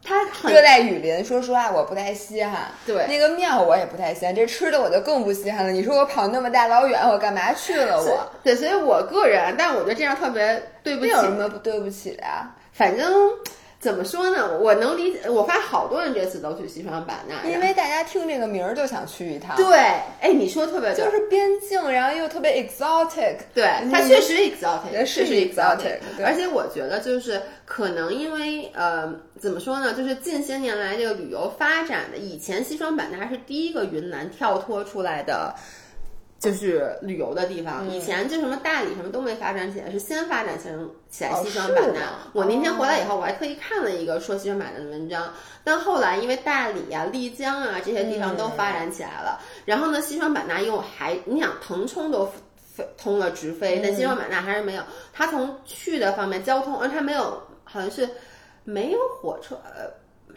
[0.08, 2.72] 它热带雨林，说实话我不太稀罕。
[2.86, 5.72] 对，那个庙我也不太稀罕，这吃的我就更不稀罕了。
[5.72, 8.01] 你说我跑那么大老远，我干嘛去了？
[8.01, 11.12] 我对，所以我个人，但我觉得这样特别对不起。
[11.12, 12.24] 有什么不对不起的？
[12.72, 13.05] 反正。
[13.80, 14.57] 怎么说呢？
[14.59, 15.30] 我能理解。
[15.30, 19.55] 我发现好多人这次都去西双版纳，因为大家听这个名儿就想去一趟。
[19.55, 19.78] 对，
[20.19, 23.38] 哎，你说特别对，就是边境，然后又特别 exotic。
[23.53, 25.99] 对，它确实 exotic，确实 exotic。
[26.25, 29.93] 而且我觉得就是可能因为呃，怎么说呢？
[29.93, 35.53] 就是近些年来这个旅游发展的，以前西双版纳是第一个云南跳脱出来的。
[36.39, 40.69] 就是旅游的地方，以前就什么大理什么都没发展起来，是先发展起
[41.09, 42.01] 起来西双版纳。
[42.31, 45.33] 我那天回来以后，我还特意看了一个说西双版纳的文章，
[45.63, 52.25] 但后来因为大理啊、丽江啊这些地方都发展起来了，然后呢，西双版纳又还你想腾冲都
[52.75, 54.83] 飞通了直飞，但西双版纳还是没有。
[55.11, 58.07] 它从去的方面交通，而它没有，好像是
[58.63, 59.59] 没有火车。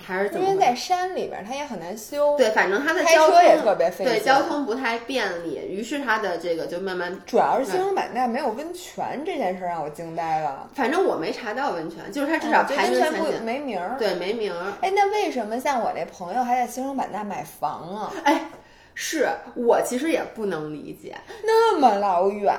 [0.04, 0.46] 还是怎么？
[0.48, 2.36] 因为在山里边，它也很难修。
[2.36, 5.60] 对，反正它的交通也特别费对，交通不太便利。
[5.68, 7.16] 于是它的这个就慢慢。
[7.26, 10.68] 主要是西双版纳没有温泉这件事让我惊呆了。
[10.74, 13.96] 反正我没查到温泉，就是它至少排温泉不没名儿。
[13.98, 14.72] 对，没名儿。
[14.80, 18.12] 哎，那为什么像我那朋友还在西双版纳买房啊？
[18.24, 18.40] 哎，
[18.94, 22.54] 是我其实也不能理解，那么老远，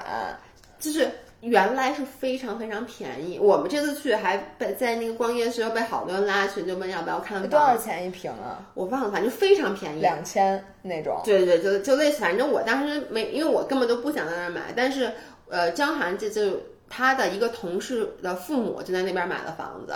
[0.80, 1.10] 就是。
[1.42, 7.50] 原来是非常非常便宜，我们这次去还被在那个逛夜市又被好多人拉群，就问要不要看房。
[7.50, 8.64] 多少钱一平啊？
[8.76, 11.20] 我忘了，反正非常便宜，两千那种。
[11.24, 14.72] 对对，就就类似，反正我当时没，因为我根本都不想在那儿买。
[14.76, 15.12] 但是，
[15.50, 19.94] 呃，张涵这就他的一个同事的父母就在那边买了房子。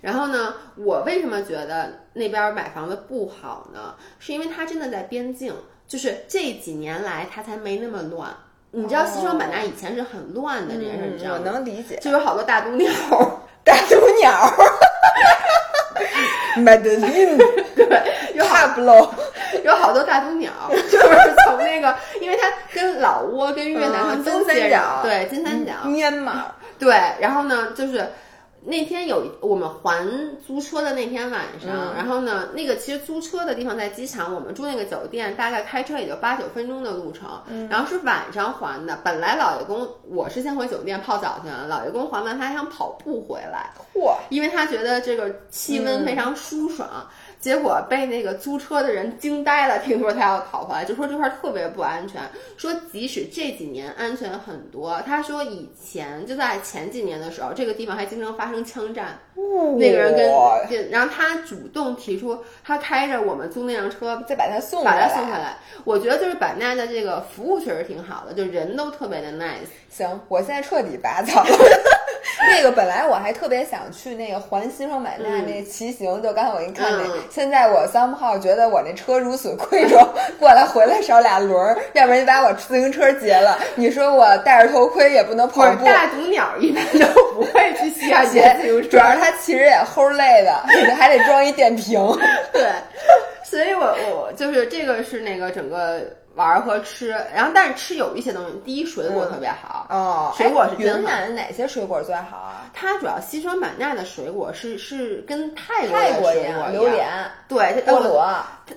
[0.00, 3.94] 然后呢，我为什么觉得那边买房子不好呢？
[4.18, 5.52] 是因为它真的在边境，
[5.86, 8.34] 就是这几年来它才没那么乱。
[8.72, 11.40] 你知道西双版纳以前是很乱的这件事，你知道吗？
[11.44, 12.90] 我能理解，就有好多大毒鸟，
[13.64, 14.52] 大毒鸟，
[16.58, 17.36] Madeline，
[17.74, 19.14] 对，有好多，
[19.64, 26.24] 有好多大毒鸟， 就是从那个，因为它跟老挝、跟越南、跟金三角，对，金三角，缅甸，
[26.78, 28.06] 对，然后呢，就是。
[28.64, 30.08] 那天有我们还
[30.44, 37.28] 租车的那天晚上，然后呢，那个其实租车的地方在机场，我们住那个酒店，大概开车也就八九分钟的路程。
[37.70, 46.88] 然后是晚上还的，本来老爷公我是先回酒店泡澡去了，老爷公还完他还想跑步回来，嚯，因为他觉得这个气温非常舒爽。
[47.46, 49.78] 结果被那个租车的人惊呆了。
[49.78, 52.20] 听说他要逃回来，就说这块儿特别不安全。
[52.56, 59.16] 说即使这几年安全很多，他说以前就在前几年的时候，这个地方还经常发生枪战。
[59.78, 60.14] 那个人
[60.68, 65.56] 跟，然后他主动提出，他开着我们租那辆车再把他送把他送下来。
[65.84, 69.68] 我觉得就是版纳的这个服务确实挺好的，就人都特别的 nice。
[69.90, 71.56] 行，我现在彻底拔草了。
[72.50, 77.04] 那个本来我还特别想去那个环西双版纳那骑行，就刚才我给你看那。
[77.30, 80.06] 现在我三号觉得我那车如此贵重，
[80.38, 83.58] 过来回来少俩轮儿，要不然你把我自行车劫了。
[83.74, 85.86] 你说我戴着头盔也不能跑步。
[85.86, 90.52] 大毒鸟一般都不会去西亚劫自行车，主要是它其实也齁累的，
[90.96, 92.00] 还得装一电瓶。
[92.52, 92.70] 对，
[93.44, 96.02] 所以我我就是这个是那个整个。
[96.36, 102.66] 玩和吃，然后但是吃有一些东西，第一水果特别好哦，水果是云南哪些水果最好啊？
[102.74, 107.08] 它主要西双版纳的水果是是跟泰国泰国一样，榴莲
[107.48, 108.30] 对菠萝。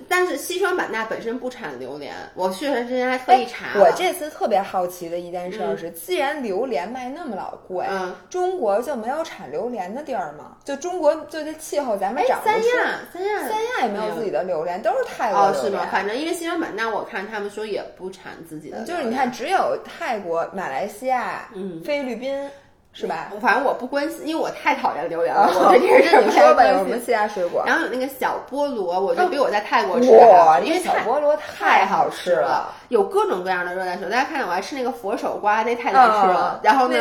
[0.07, 3.79] 但是西双版纳本身不产榴莲，我去之前还特意查。
[3.79, 7.85] 我这次特别好奇的一件事是，既然榴莲卖那么老贵，
[8.29, 10.57] 中国就没有产榴莲的地儿吗？
[10.63, 15.87] 就中国就这气候，咱们长三亚，三亚，三亚也没有自己的榴莲，都是泰国哦，是吗？
[15.91, 22.49] 反正因为西双版纳，我看他们说也不产自己的，就是你看，只有泰国、马来西亚、嗯，菲律宾。
[22.91, 23.31] 是吧？
[23.39, 25.47] 反正我不关心，因为我太讨厌榴莲了。
[25.55, 27.63] 我这人你说吧，有什么其他水果？
[27.65, 32.73] 然后有那个小菠萝，我觉得比我在泰国吃的好，因为小菠萝太好吃了。
[32.89, 36.59] 有各种各样的热带水果，大家看见我还吃那个佛手瓜，那太难吃了。
[36.63, 36.97] 然后呢，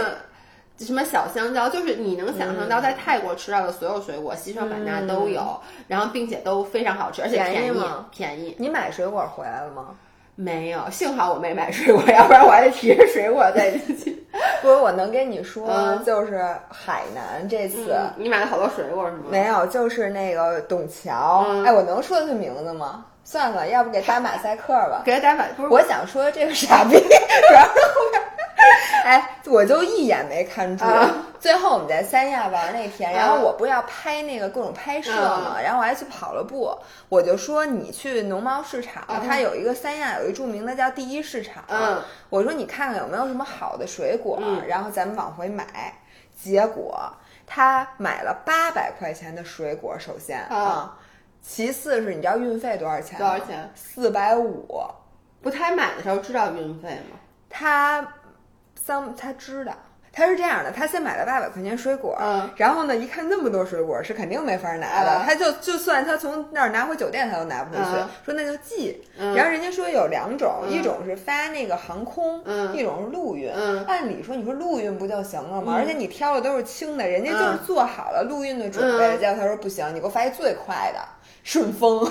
[0.78, 8.06] 什么小香蕉，就是你能想象到在泰国吃到的所有水果，西双版纳都有，然后并且都非常好吃，而且便宜吗？
[8.12, 8.54] 便宜。
[8.58, 9.86] 你买水果回来了吗？
[10.40, 14.24] 没有，幸好我没买水果，要不然我还得提着水果再去。
[14.62, 19.24] 不是，我能跟你说，就是海南这次，你买了好多水果是吗？
[19.28, 21.44] 没有，就是那个董桥。
[21.66, 23.04] 哎，我能说他名字吗？
[23.24, 25.02] 算了，要不给打马赛克吧？
[25.04, 28.22] 给他打马，不是，我想说这个傻逼， 主要是后面。
[29.08, 30.84] 哎，我就一眼没看住。
[31.40, 36.76] 最后我们在三亚玩那天，然后我不要拍那个各种拍摄嘛，然后我还去跑了步。
[37.08, 41.64] 我就说你去农贸市场，它有一个三亚有一著名的叫第一市场。
[42.28, 45.64] 我说你看看有没有什么好的水果，然后咱们往回买。
[46.36, 47.10] 结果
[47.46, 50.98] 他买了八百块钱的水果，首先啊，
[51.40, 53.30] 其次是你知道运费多少钱吗？
[53.30, 53.70] 多少钱？
[53.74, 54.68] 四百五。
[55.40, 57.16] 不，他买的时候知道运费吗？
[57.48, 58.06] 他。
[58.88, 59.72] 三，他知道，
[60.10, 67.90] 他是这样的，他先买了八百块钱水果，嗯，然后呢，一看那么多水果是肯定没法拿的，他就就算他从那儿拿回酒店，他都拿不回去，
[68.24, 68.98] 说那就寄。
[69.18, 73.52] 然后人家说有两种，一种是发那个航空，一种是陆运。
[73.86, 75.74] 按理说你说陆运不就行了吗？
[75.76, 79.18] 而且你挑的都是轻的，人家就是做好了陆运的准备。
[79.18, 81.00] 结果他说不行，你给我发一最快的
[81.44, 82.10] 顺丰，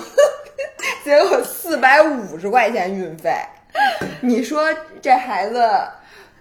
[1.04, 3.34] 结果四百五十块钱运费，
[4.22, 4.68] 你说
[5.02, 5.60] 这孩子。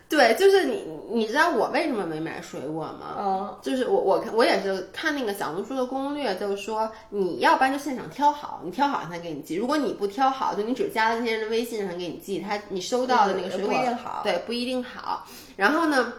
[0.09, 3.15] 对，就是你，你知道我为什么没买水果吗？
[3.19, 9.55] 嗯，就是我，我看我也是看那个小红书的攻略，就是说你要不然就现场挑好，你挑好他给你寄。
[9.55, 15.27] 如果你不挑好，就你只加了那些人的微信让他给你寄，他你收到的那个水果不一定好，对，不一定好。
[15.55, 16.13] 然后呢？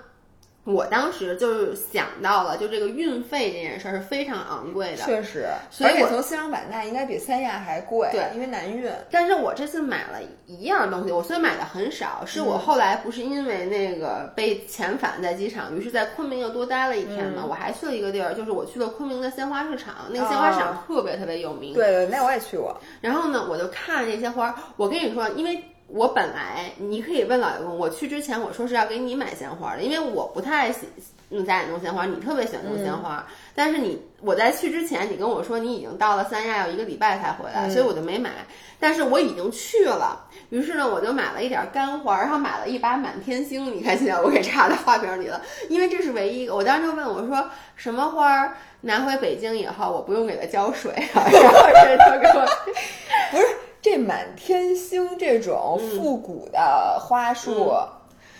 [0.68, 8.92] 我当时就是想到了，就这个运费这件事儿是非常昂贵的，确实，所以我从西双版纳应该比三亚还贵，对，因为难运。
[9.10, 22.78] 但是我这次买了一样东西，我虽然买的很少，是我后来不是因为那个被遣返在机场，于是在昆明又多待了一天嘛，我还去了一个地儿，就是我去了昆明的鲜花市场，那个鲜花市场特别特别有名，对对，那我也去过。
[23.00, 25.64] 然后呢，我就看那些花，我跟你说，因为。
[25.88, 30.86] 我本来你可以问老爷公，我去之前我说是要给你买鲜花的，因为我不太喜
[31.30, 33.26] 用家里弄鲜花，你特别喜欢弄鲜花。
[33.54, 38.30] 但是你我在去之前，你跟我说你已经到了三亚，要一个礼拜才回来，所以我就没买。
[38.78, 43.74] 但是我已经去了，于是呢，我就买了一点干花，然后买了一把满天星。
[43.74, 46.54] 你看现在我给插在花瓶里了，因为这是唯一一个。
[46.54, 51.24] 我当时就问我说，什么花拿回北京以后，我不用给它浇水啊？
[51.32, 52.46] 然后人就给我
[53.32, 53.46] 不是。
[53.90, 57.72] 这满天星这种复古的花束，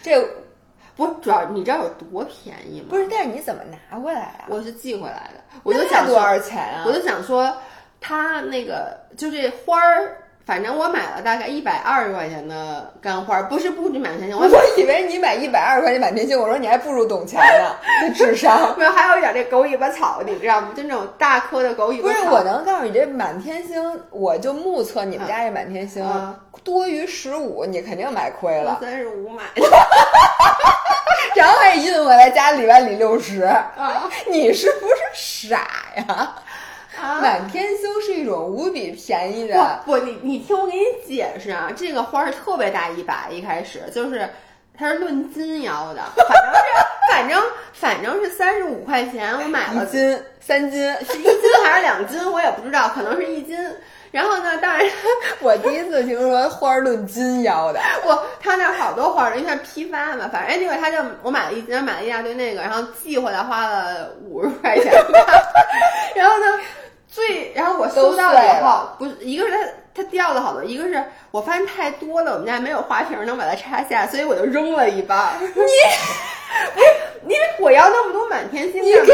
[0.03, 0.23] 这
[0.95, 2.89] 不主要你知道有多便宜吗？
[2.91, 4.45] 不是，但是你怎么拿过来啊？
[4.51, 6.85] 我是寄回来的，我就想多少钱啊？
[6.87, 7.51] 我就想说，
[7.99, 10.19] 他那个就这花儿。
[10.49, 14.39] 反正我买了大概一百二十块钱的干花，不是不止满天星。
[14.39, 18.73] 我以为你买一百二十块钱满天星，我说你还不如董强呢，这智商。
[18.79, 20.71] 没有，还有一点这狗尾巴草，你知道吗？
[20.75, 22.15] 就那种大颗的狗尾巴草。
[22.15, 26.03] 不是，我能告诉你，这满天星，我就目测你们家这满天星
[26.65, 28.79] 多于十五，你肯定买亏了。
[28.81, 29.69] 三十五买的，
[31.37, 33.47] 然后还运回来加里外里六十，
[34.31, 36.35] 你是不是傻呀？
[37.21, 39.81] 满天星是一种无比便宜的。
[39.85, 44.29] 不，你你听我给你解释啊，这个花儿特别大一把，一开始就是
[44.77, 46.03] 它是论斤要的，
[47.11, 53.57] 反正是反正反正是三十五块钱，我买了斤三斤，是一斤还是两斤，我也不知道，可能是一斤。
[54.11, 54.57] 然后呢？
[54.57, 54.87] 当然，
[55.41, 57.79] 我第一次听说花论斤要的。
[58.03, 58.09] 不，
[58.41, 60.27] 他那好多花儿，因为他批发嘛。
[60.33, 64.91] 反正那会他就我买了一斤，买了一大堆那个，然后寄回来花了五十块钱。
[66.17, 66.47] 然后呢，
[67.09, 69.51] 最然后我收到了以后，不是一个是
[69.95, 75.35] 它它掉了好多，一个是我发现太多了，我们家没有花瓶能把它插下，所以我就扔了一半。
[75.41, 75.49] 你。
[76.75, 76.87] 不是，
[77.25, 79.13] 因为我要那么多满天星，你给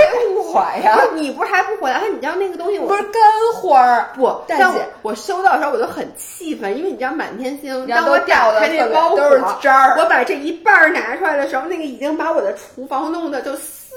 [0.52, 1.00] 我呀！
[1.14, 2.00] 你不是还不回来？
[2.08, 3.20] 你知道那个东西，我不是干
[3.56, 13.50] 花儿，不，但我我收到的时候我就很气愤，因为你知道满天星，当我打开那包裹都是渣儿，我把这一半拿出来的时候，那个已经把我的厨房弄得就。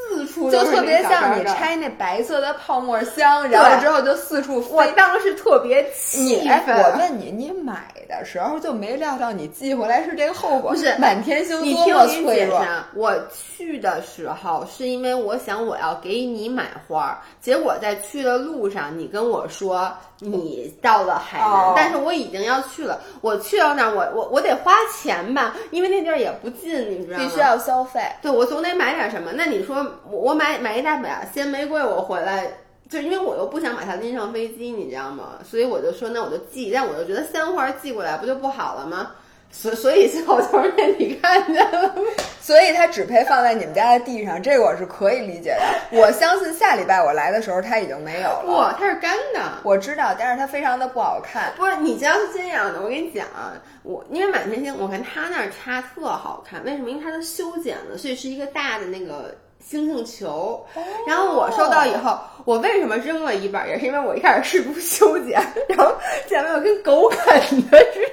[0.10, 4.70] 四处就特别像你拆那白色的泡沫箱，然后之后就四处飞。
[4.72, 6.78] 我当时特别气愤。
[6.78, 10.72] 我问你，你买的时候就没料到你寄回来是这个后果？
[10.72, 12.64] 不是满天星多么脆弱。
[12.96, 23.00] 我去的时候是因为我想我要给你买花，结果在去的路上你跟我说你到了海南，但是我已经要去了。
[23.22, 27.24] 我去到那儿，我我我得花钱吧，因为那地儿也不近，你知道吗？
[27.24, 28.02] 必须要消费。
[28.22, 29.32] 对，我总得买点什么。
[29.34, 29.86] 那你说？
[30.10, 32.48] 我买买一大把鲜玫瑰，我回来
[32.90, 35.40] 就因为我又不想把它拎上飞机，你知道吗？
[35.44, 39.12] 所以我就说那我就寄，但我就觉得鲜花寄过来不就不好了吗？
[39.50, 41.96] 所所以最后就是被你看见了，
[42.42, 45.98] 所以它只配放在你们家的地上，这个我是可以理解的。
[45.98, 48.44] 我相信下礼拜我来的时候它已经没有了。
[48.46, 49.40] 不，它是干的。
[49.64, 51.54] 我知道，但是它非常的不好看。
[51.56, 56.90] 不是，你知道是这样的，我跟你讲啊，我因为满天星，我看它那儿插特好看，为什么？
[56.90, 59.34] 因为它的修剪的，所以是一个大的那个。
[59.70, 60.66] 星星球，
[61.06, 63.68] 然后我收到以后，我为什么扔了一半？
[63.68, 65.34] 也是因为我一开始试图修剪，
[65.68, 65.94] 然后
[66.26, 67.36] 剪完我跟狗啃
[67.70, 68.08] 的似的。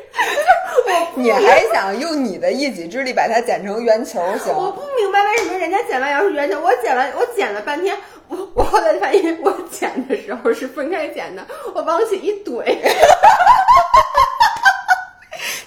[1.15, 4.21] 你还想用你的一己之力把它剪成圆球？
[4.39, 4.53] 行？
[4.53, 7.97] 我不明白为什么人家剪完要是圆球，我剪完我剪了半天，
[8.27, 12.77] 我我后来发现 我剪的时候是分开剪的，我往起一怼。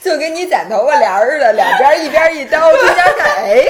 [0.04, 3.66] 就跟你剪头发帘似的，两边一边一刀，中间看，哎，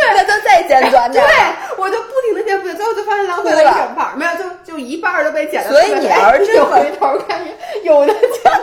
[0.00, 1.24] 对，他就再剪短点。
[1.24, 1.34] 对，
[1.76, 5.70] 我就不停的剪，不停，最后就发现浪费了一整半，没有，就就一半都被剪了。
[5.70, 7.40] 所以你要是这回头看，
[7.82, 8.52] 有的剪。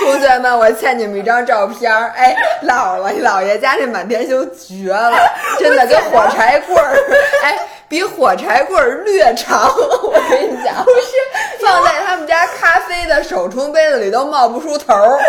[0.00, 2.12] 同学们，我欠你们一张照片儿。
[2.16, 2.34] 哎，
[2.64, 5.12] 姥姥姥爷家那满天星绝了，
[5.60, 6.98] 真的跟火柴棍儿，
[7.44, 7.56] 哎，
[7.88, 9.70] 比火柴棍儿略长。
[10.02, 15.20] 我跟你讲，不是放在他们家咖啡的手冲杯子里都冒不出头儿。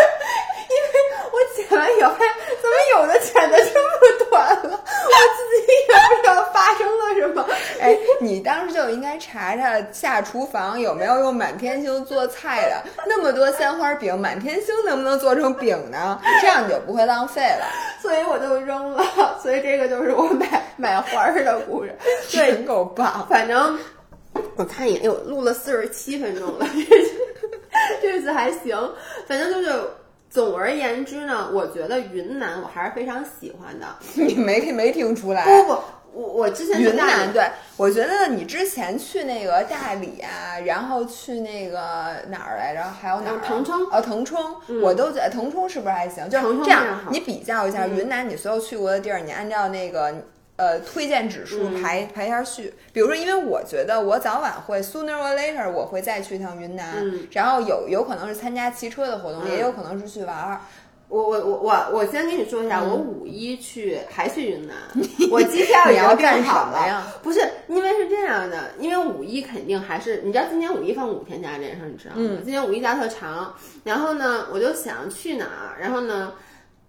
[0.68, 0.90] 因为
[1.32, 2.12] 我剪完以后，
[2.60, 4.70] 怎么有的剪的这么短了？
[4.70, 7.46] 我自己也不知道发生了什么。
[7.80, 12.82] 哎，你当时就应该查查下厨房有没有用满天星做菜的。
[13.06, 16.20] 那么多鲜花饼，满天星能不能做成饼呢？
[16.40, 17.66] 这样你就不会浪费了。
[18.00, 19.04] 所以我就扔了。
[19.42, 21.94] 所以这个就是我买买花的故事。
[22.28, 23.26] 真够棒！
[23.28, 23.78] 反正
[24.56, 26.66] 我看一眼，哟，录了四十七分钟了，
[28.00, 28.76] 这次还行。
[29.26, 29.70] 反正就是。
[30.34, 33.86] 总而言之呢，我觉得云南我还是非常喜欢的。
[34.20, 35.44] 你没没听出来？
[35.44, 35.80] 不不，
[36.12, 42.82] 我我之前云南对，我觉得你之前去那个大理啊，然后去那个哪儿来着？
[42.82, 43.38] 还有哪儿？
[43.46, 43.86] 腾冲。
[43.92, 46.28] 哦，腾冲，我都觉得腾冲是不是还行？
[46.28, 50.12] 就这样，你比较一下云南你所有去过的地儿，你按照那个。
[50.56, 56.94] 呃，推荐指数排排一下序，比如说，因为我觉得我早晚会 sooner or later 我会再去一趟云南，
[57.32, 60.60] 然后有有可能是参加骑车的活动，也有可能是去玩儿。
[61.08, 64.76] 我我我我我先跟你说一下，我五一去还去云南，
[65.30, 67.12] 我机票已经订好了。
[67.22, 72.40] 不是，因为是这样的，因为五一肯定还是你知道，今年五一放五天假这件事你知道吗？
[72.44, 73.52] 今年五一假特长，
[73.82, 76.32] 然后呢，我就想去哪儿，然后呢。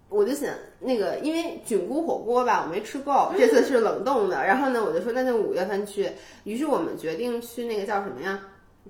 [0.08, 0.48] 我就想
[0.78, 4.44] 那个，因为菌菇火锅吧，我没吃够，这次是冷冻的。
[4.44, 6.10] 然后呢，我就说那就五月份去。
[6.44, 8.40] 于是我们决定去那个叫什么呀？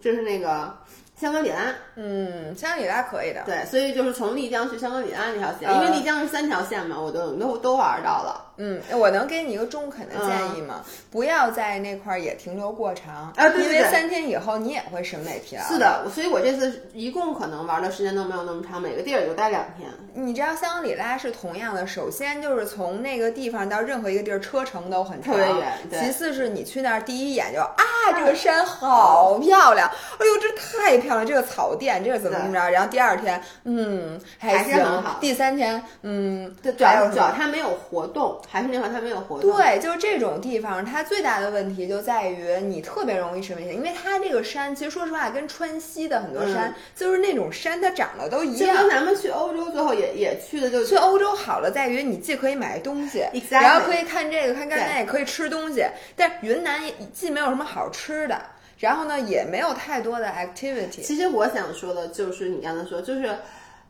[0.00, 0.76] 就是那个
[1.18, 1.74] 香格里拉。
[1.94, 3.42] 嗯，香格里拉可以的。
[3.46, 8.45] 对，所以就是从丽江去香格里拉那条线，因为丽江是三条线嘛，我都都都玩到了。
[8.58, 10.82] 嗯，我能给你一个中肯的建议吗？
[11.10, 15.62] 不要在那块儿也停留过长啊，因为三天以后你也会审美疲劳。
[15.64, 19.90] 是的，所以我这次一共可能玩的时间都没有那么长，每个地儿也就待两天。
[20.14, 25.72] 你知道香格里拉是同样的，首先就是从那个地方到任何一个地儿车程都很长，特别远。
[25.90, 27.84] 其次是你去那儿第一眼就啊，
[28.16, 32.70] 这个山好漂亮，哎呦这太漂亮，这个草甸这个怎么怎么着？
[32.70, 35.18] 然后第二天，嗯，还是很好。
[35.20, 38.40] 第三天，嗯，主要主要它没有活动。
[38.48, 39.56] 还是那块它没有活动。
[39.56, 48.74] 对，就是这种地方，它最大的问题就在于你特别容易吃危险，因为它这个山其实说实话跟川西的很多山、就是那种山，它长得都一样。
[48.74, 55.84] 就跟咱们去欧洲最后也也去的就去欧洲好了，在于你既可以买东西然后可以看这个看看那，也可以吃东西。
[56.14, 58.40] 但云南也既没有什么好吃的，
[58.78, 61.02] 然后呢也没有太多的 activity。
[61.02, 63.36] 其实我想说的就是你刚才说，就是，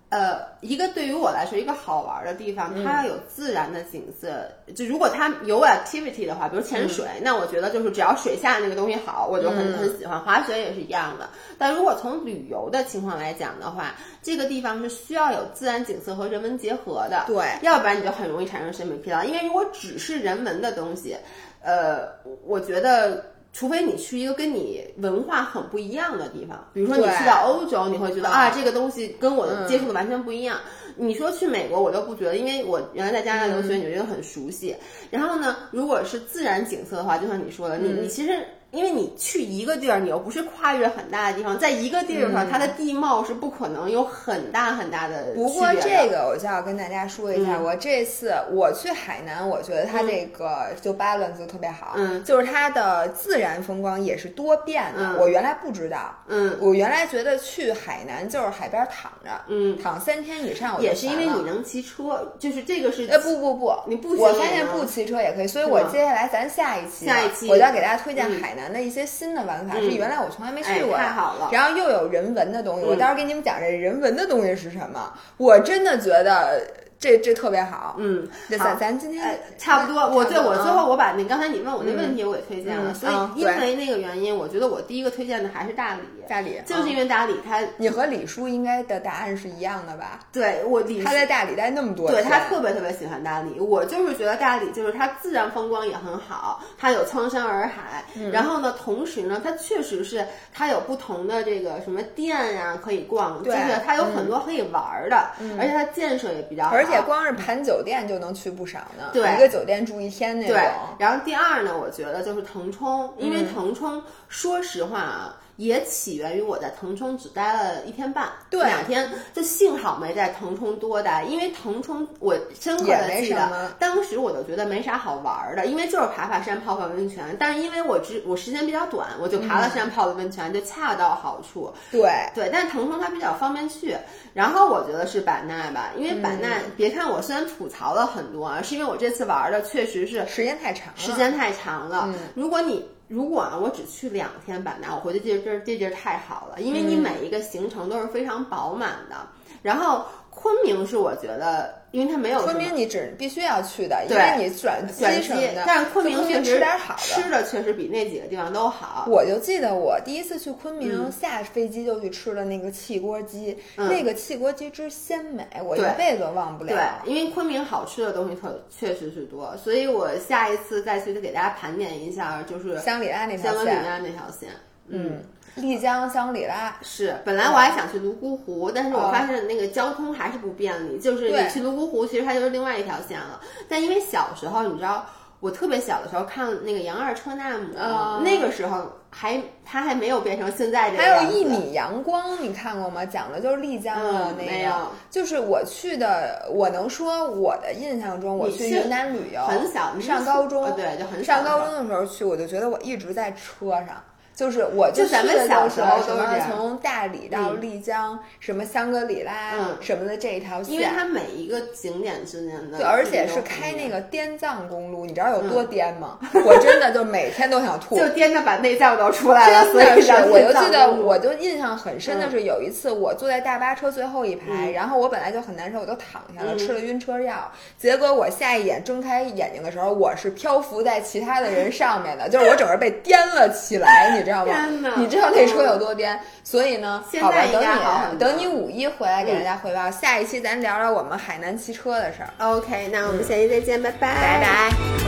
[0.08, 4.48] 呃，一个对于我来说一个好玩的地方，它要有自然的景色。
[4.72, 10.20] 就如果它有 activity 的话，比如潜水，那我觉得就是只要水下那个东西好，我就很、很喜欢。
[10.20, 11.28] 滑雪也是一样的。
[11.58, 17.24] 但如果从旅游的情况来讲的话，这个地方是需要有自然景色和人文结合的。
[17.26, 19.24] 对要不然你就很容易产生审美疲劳。
[19.24, 21.16] 因为如果只是人文的东西，
[21.60, 22.08] 呃，
[22.44, 23.24] 我觉得。
[23.56, 30.60] 除非你去一个跟你文化很不一样的地方，比如说你去到欧洲，你会觉得嗯啊，这个东西跟我接触的完全不一样。
[30.94, 34.76] 你说去美国，我就不觉得，因为我原来在加拿大留学，你就觉得很熟悉。
[35.10, 38.44] 然后呢，如果是自然景色的话，就像你说的，你你其实。
[38.76, 45.32] 因为你去一个地儿，你又不是跨越很大的地方，在一个地儿上，它的地貌是不可能有很大很大的。
[45.34, 52.22] 不过这个我就要跟大家说一下，我这次我去海南，我觉得它这个就 balance 就特别好，嗯。
[52.22, 55.00] 就是它的自然风光也是多变的。
[55.00, 55.16] 嗯。
[55.18, 56.56] 我原来不知道，嗯。
[56.60, 68.40] 我原来觉得去海南就是海边躺着，嗯，躺三天以上我也是因为你能骑车，就是这个是呃不不不，你不我发现不骑车也可以，所以我接下来咱下一期下一期我就要给大家推荐嗯。
[68.42, 70.98] 海南的一些新的玩法，嗯是原来我从来没哎去过的。
[70.98, 75.12] 太好了然后又有人文的东西，嗯我到时候给你们讲这人文的东西是什么。
[75.36, 76.62] 我真的觉得
[76.98, 77.96] 这这特别好。
[77.98, 80.00] 嗯，这好咱咱今天呃，差不多。
[80.08, 90.18] 我对我最嗯后我把那刚才你问我那问题我给推荐了，嗯所以嗯因为那个原因，我觉得我第一个推荐的还是大理，大理就是因为为大理它你和李叔应该的答案是一样的吧？
[90.32, 109.10] 对我李他在大理待那么多对，他特别特别喜欢大理，我就是觉得大理就是它自然风光也很好，它有苍山洱海，嗯然后呢，同时呢，它确实是它有不同的这个什么店呀、可以逛，就对是它有很多可以玩儿的，而且它建设也比较且光是盘酒店就能去不少呢。
[109.12, 110.56] 对一个酒店住一天那种。
[110.56, 115.36] 对，然后第二呢，我觉得就是腾冲，因嗯为腾冲，说实话啊。
[115.56, 131.72] 也起源于我在腾冲只待了一天半，对两天，就幸好没在腾冲多待，因为腾冲我深刻的记得，当时我就觉得没啥好玩儿的，因为就是爬爬山、泡泡温泉，但是因为我只我时间比较短，我就爬了山、泡了温泉，就恰到好处。
[131.90, 133.96] 对对，但腾冲它比较方便去。
[134.34, 140.98] 然后我觉得是版纳吧，因为版纳，别看我虽然吐槽了很多啊，是因为我这次玩的确实是时间太长了。
[140.98, 142.12] 时间太长了。
[142.34, 149.16] 如果你如果啊，我只去两天版纳，我回去这这这地儿太好了，因为你每一个行程都是非常饱满的。
[149.62, 150.06] 然后
[150.46, 157.00] 昆明是我觉得，因为它没有昆明你只必须要去的，因为你转机什么的。，但是昆明就确实吃点好的。
[157.00, 159.08] 吃的确实比那几个地方都好。
[159.10, 166.72] 我就记得我第一次去昆明，嗯下飞机就去吃了那个汽锅鸡，那个汽锅鸡之鲜美，我一辈子都忘不了。
[167.04, 174.48] 对，因为昆明好吃的东西特确实是多，所以我下一次再去就给大家盘点一下，就是香里拉那条香格里线，拉那条线。
[174.88, 175.20] 嗯，
[175.56, 180.98] 丽江香格里拉，是，本来我还想去泸沽湖，但是我哦发现那个交通还是不便利。
[180.98, 183.40] 就是对你去泸沽湖，其实它就是另外一条线了。
[183.68, 185.04] 但因为小时候，你知道，
[185.40, 193.04] 我特别小的时候看那个杨二车纳姆，哦那个时候还它还没有变成现在这个还有一米阳光，你看过吗？
[193.06, 194.72] 讲的就是丽江的那个，嗯没有
[195.10, 204.02] 就是我去的，我能说我的印象中，我去去云南旅游，很小上高中，呃对就很小上高中的时候去，我就觉得我一直在车上。
[204.36, 216.18] 就是我就咱们小时候都是从大理到嗯丽江，什么香格里拉、嗯什么的这一条线，因为它每一个景点之间的，对，而且是开那个滇藏公路，你知道有多颠吗？
[216.44, 217.96] 我真的就每天都想吐。
[217.96, 227.50] 就颠的把内脏都出来了，真的是所以让，我就记得，我就印象很深的是有一次我坐在大巴车最后一排，然后我本来就很难受，我就躺下了，嗯吃了晕车药。
[227.78, 234.52] 结果我下一眼睁开眼睛的时候，我是漂浮在其他的人上面的，就是我整个被颠了起来，你知道吗？
[234.96, 236.20] 你知道那车有多颠？
[236.44, 242.30] 所以呢，好吧，等你等你五一回来给大家汇报，下一期咱聊聊我们海南骑车的事儿。
[242.38, 245.05] OK，那我们下期再见，拜拜，拜拜。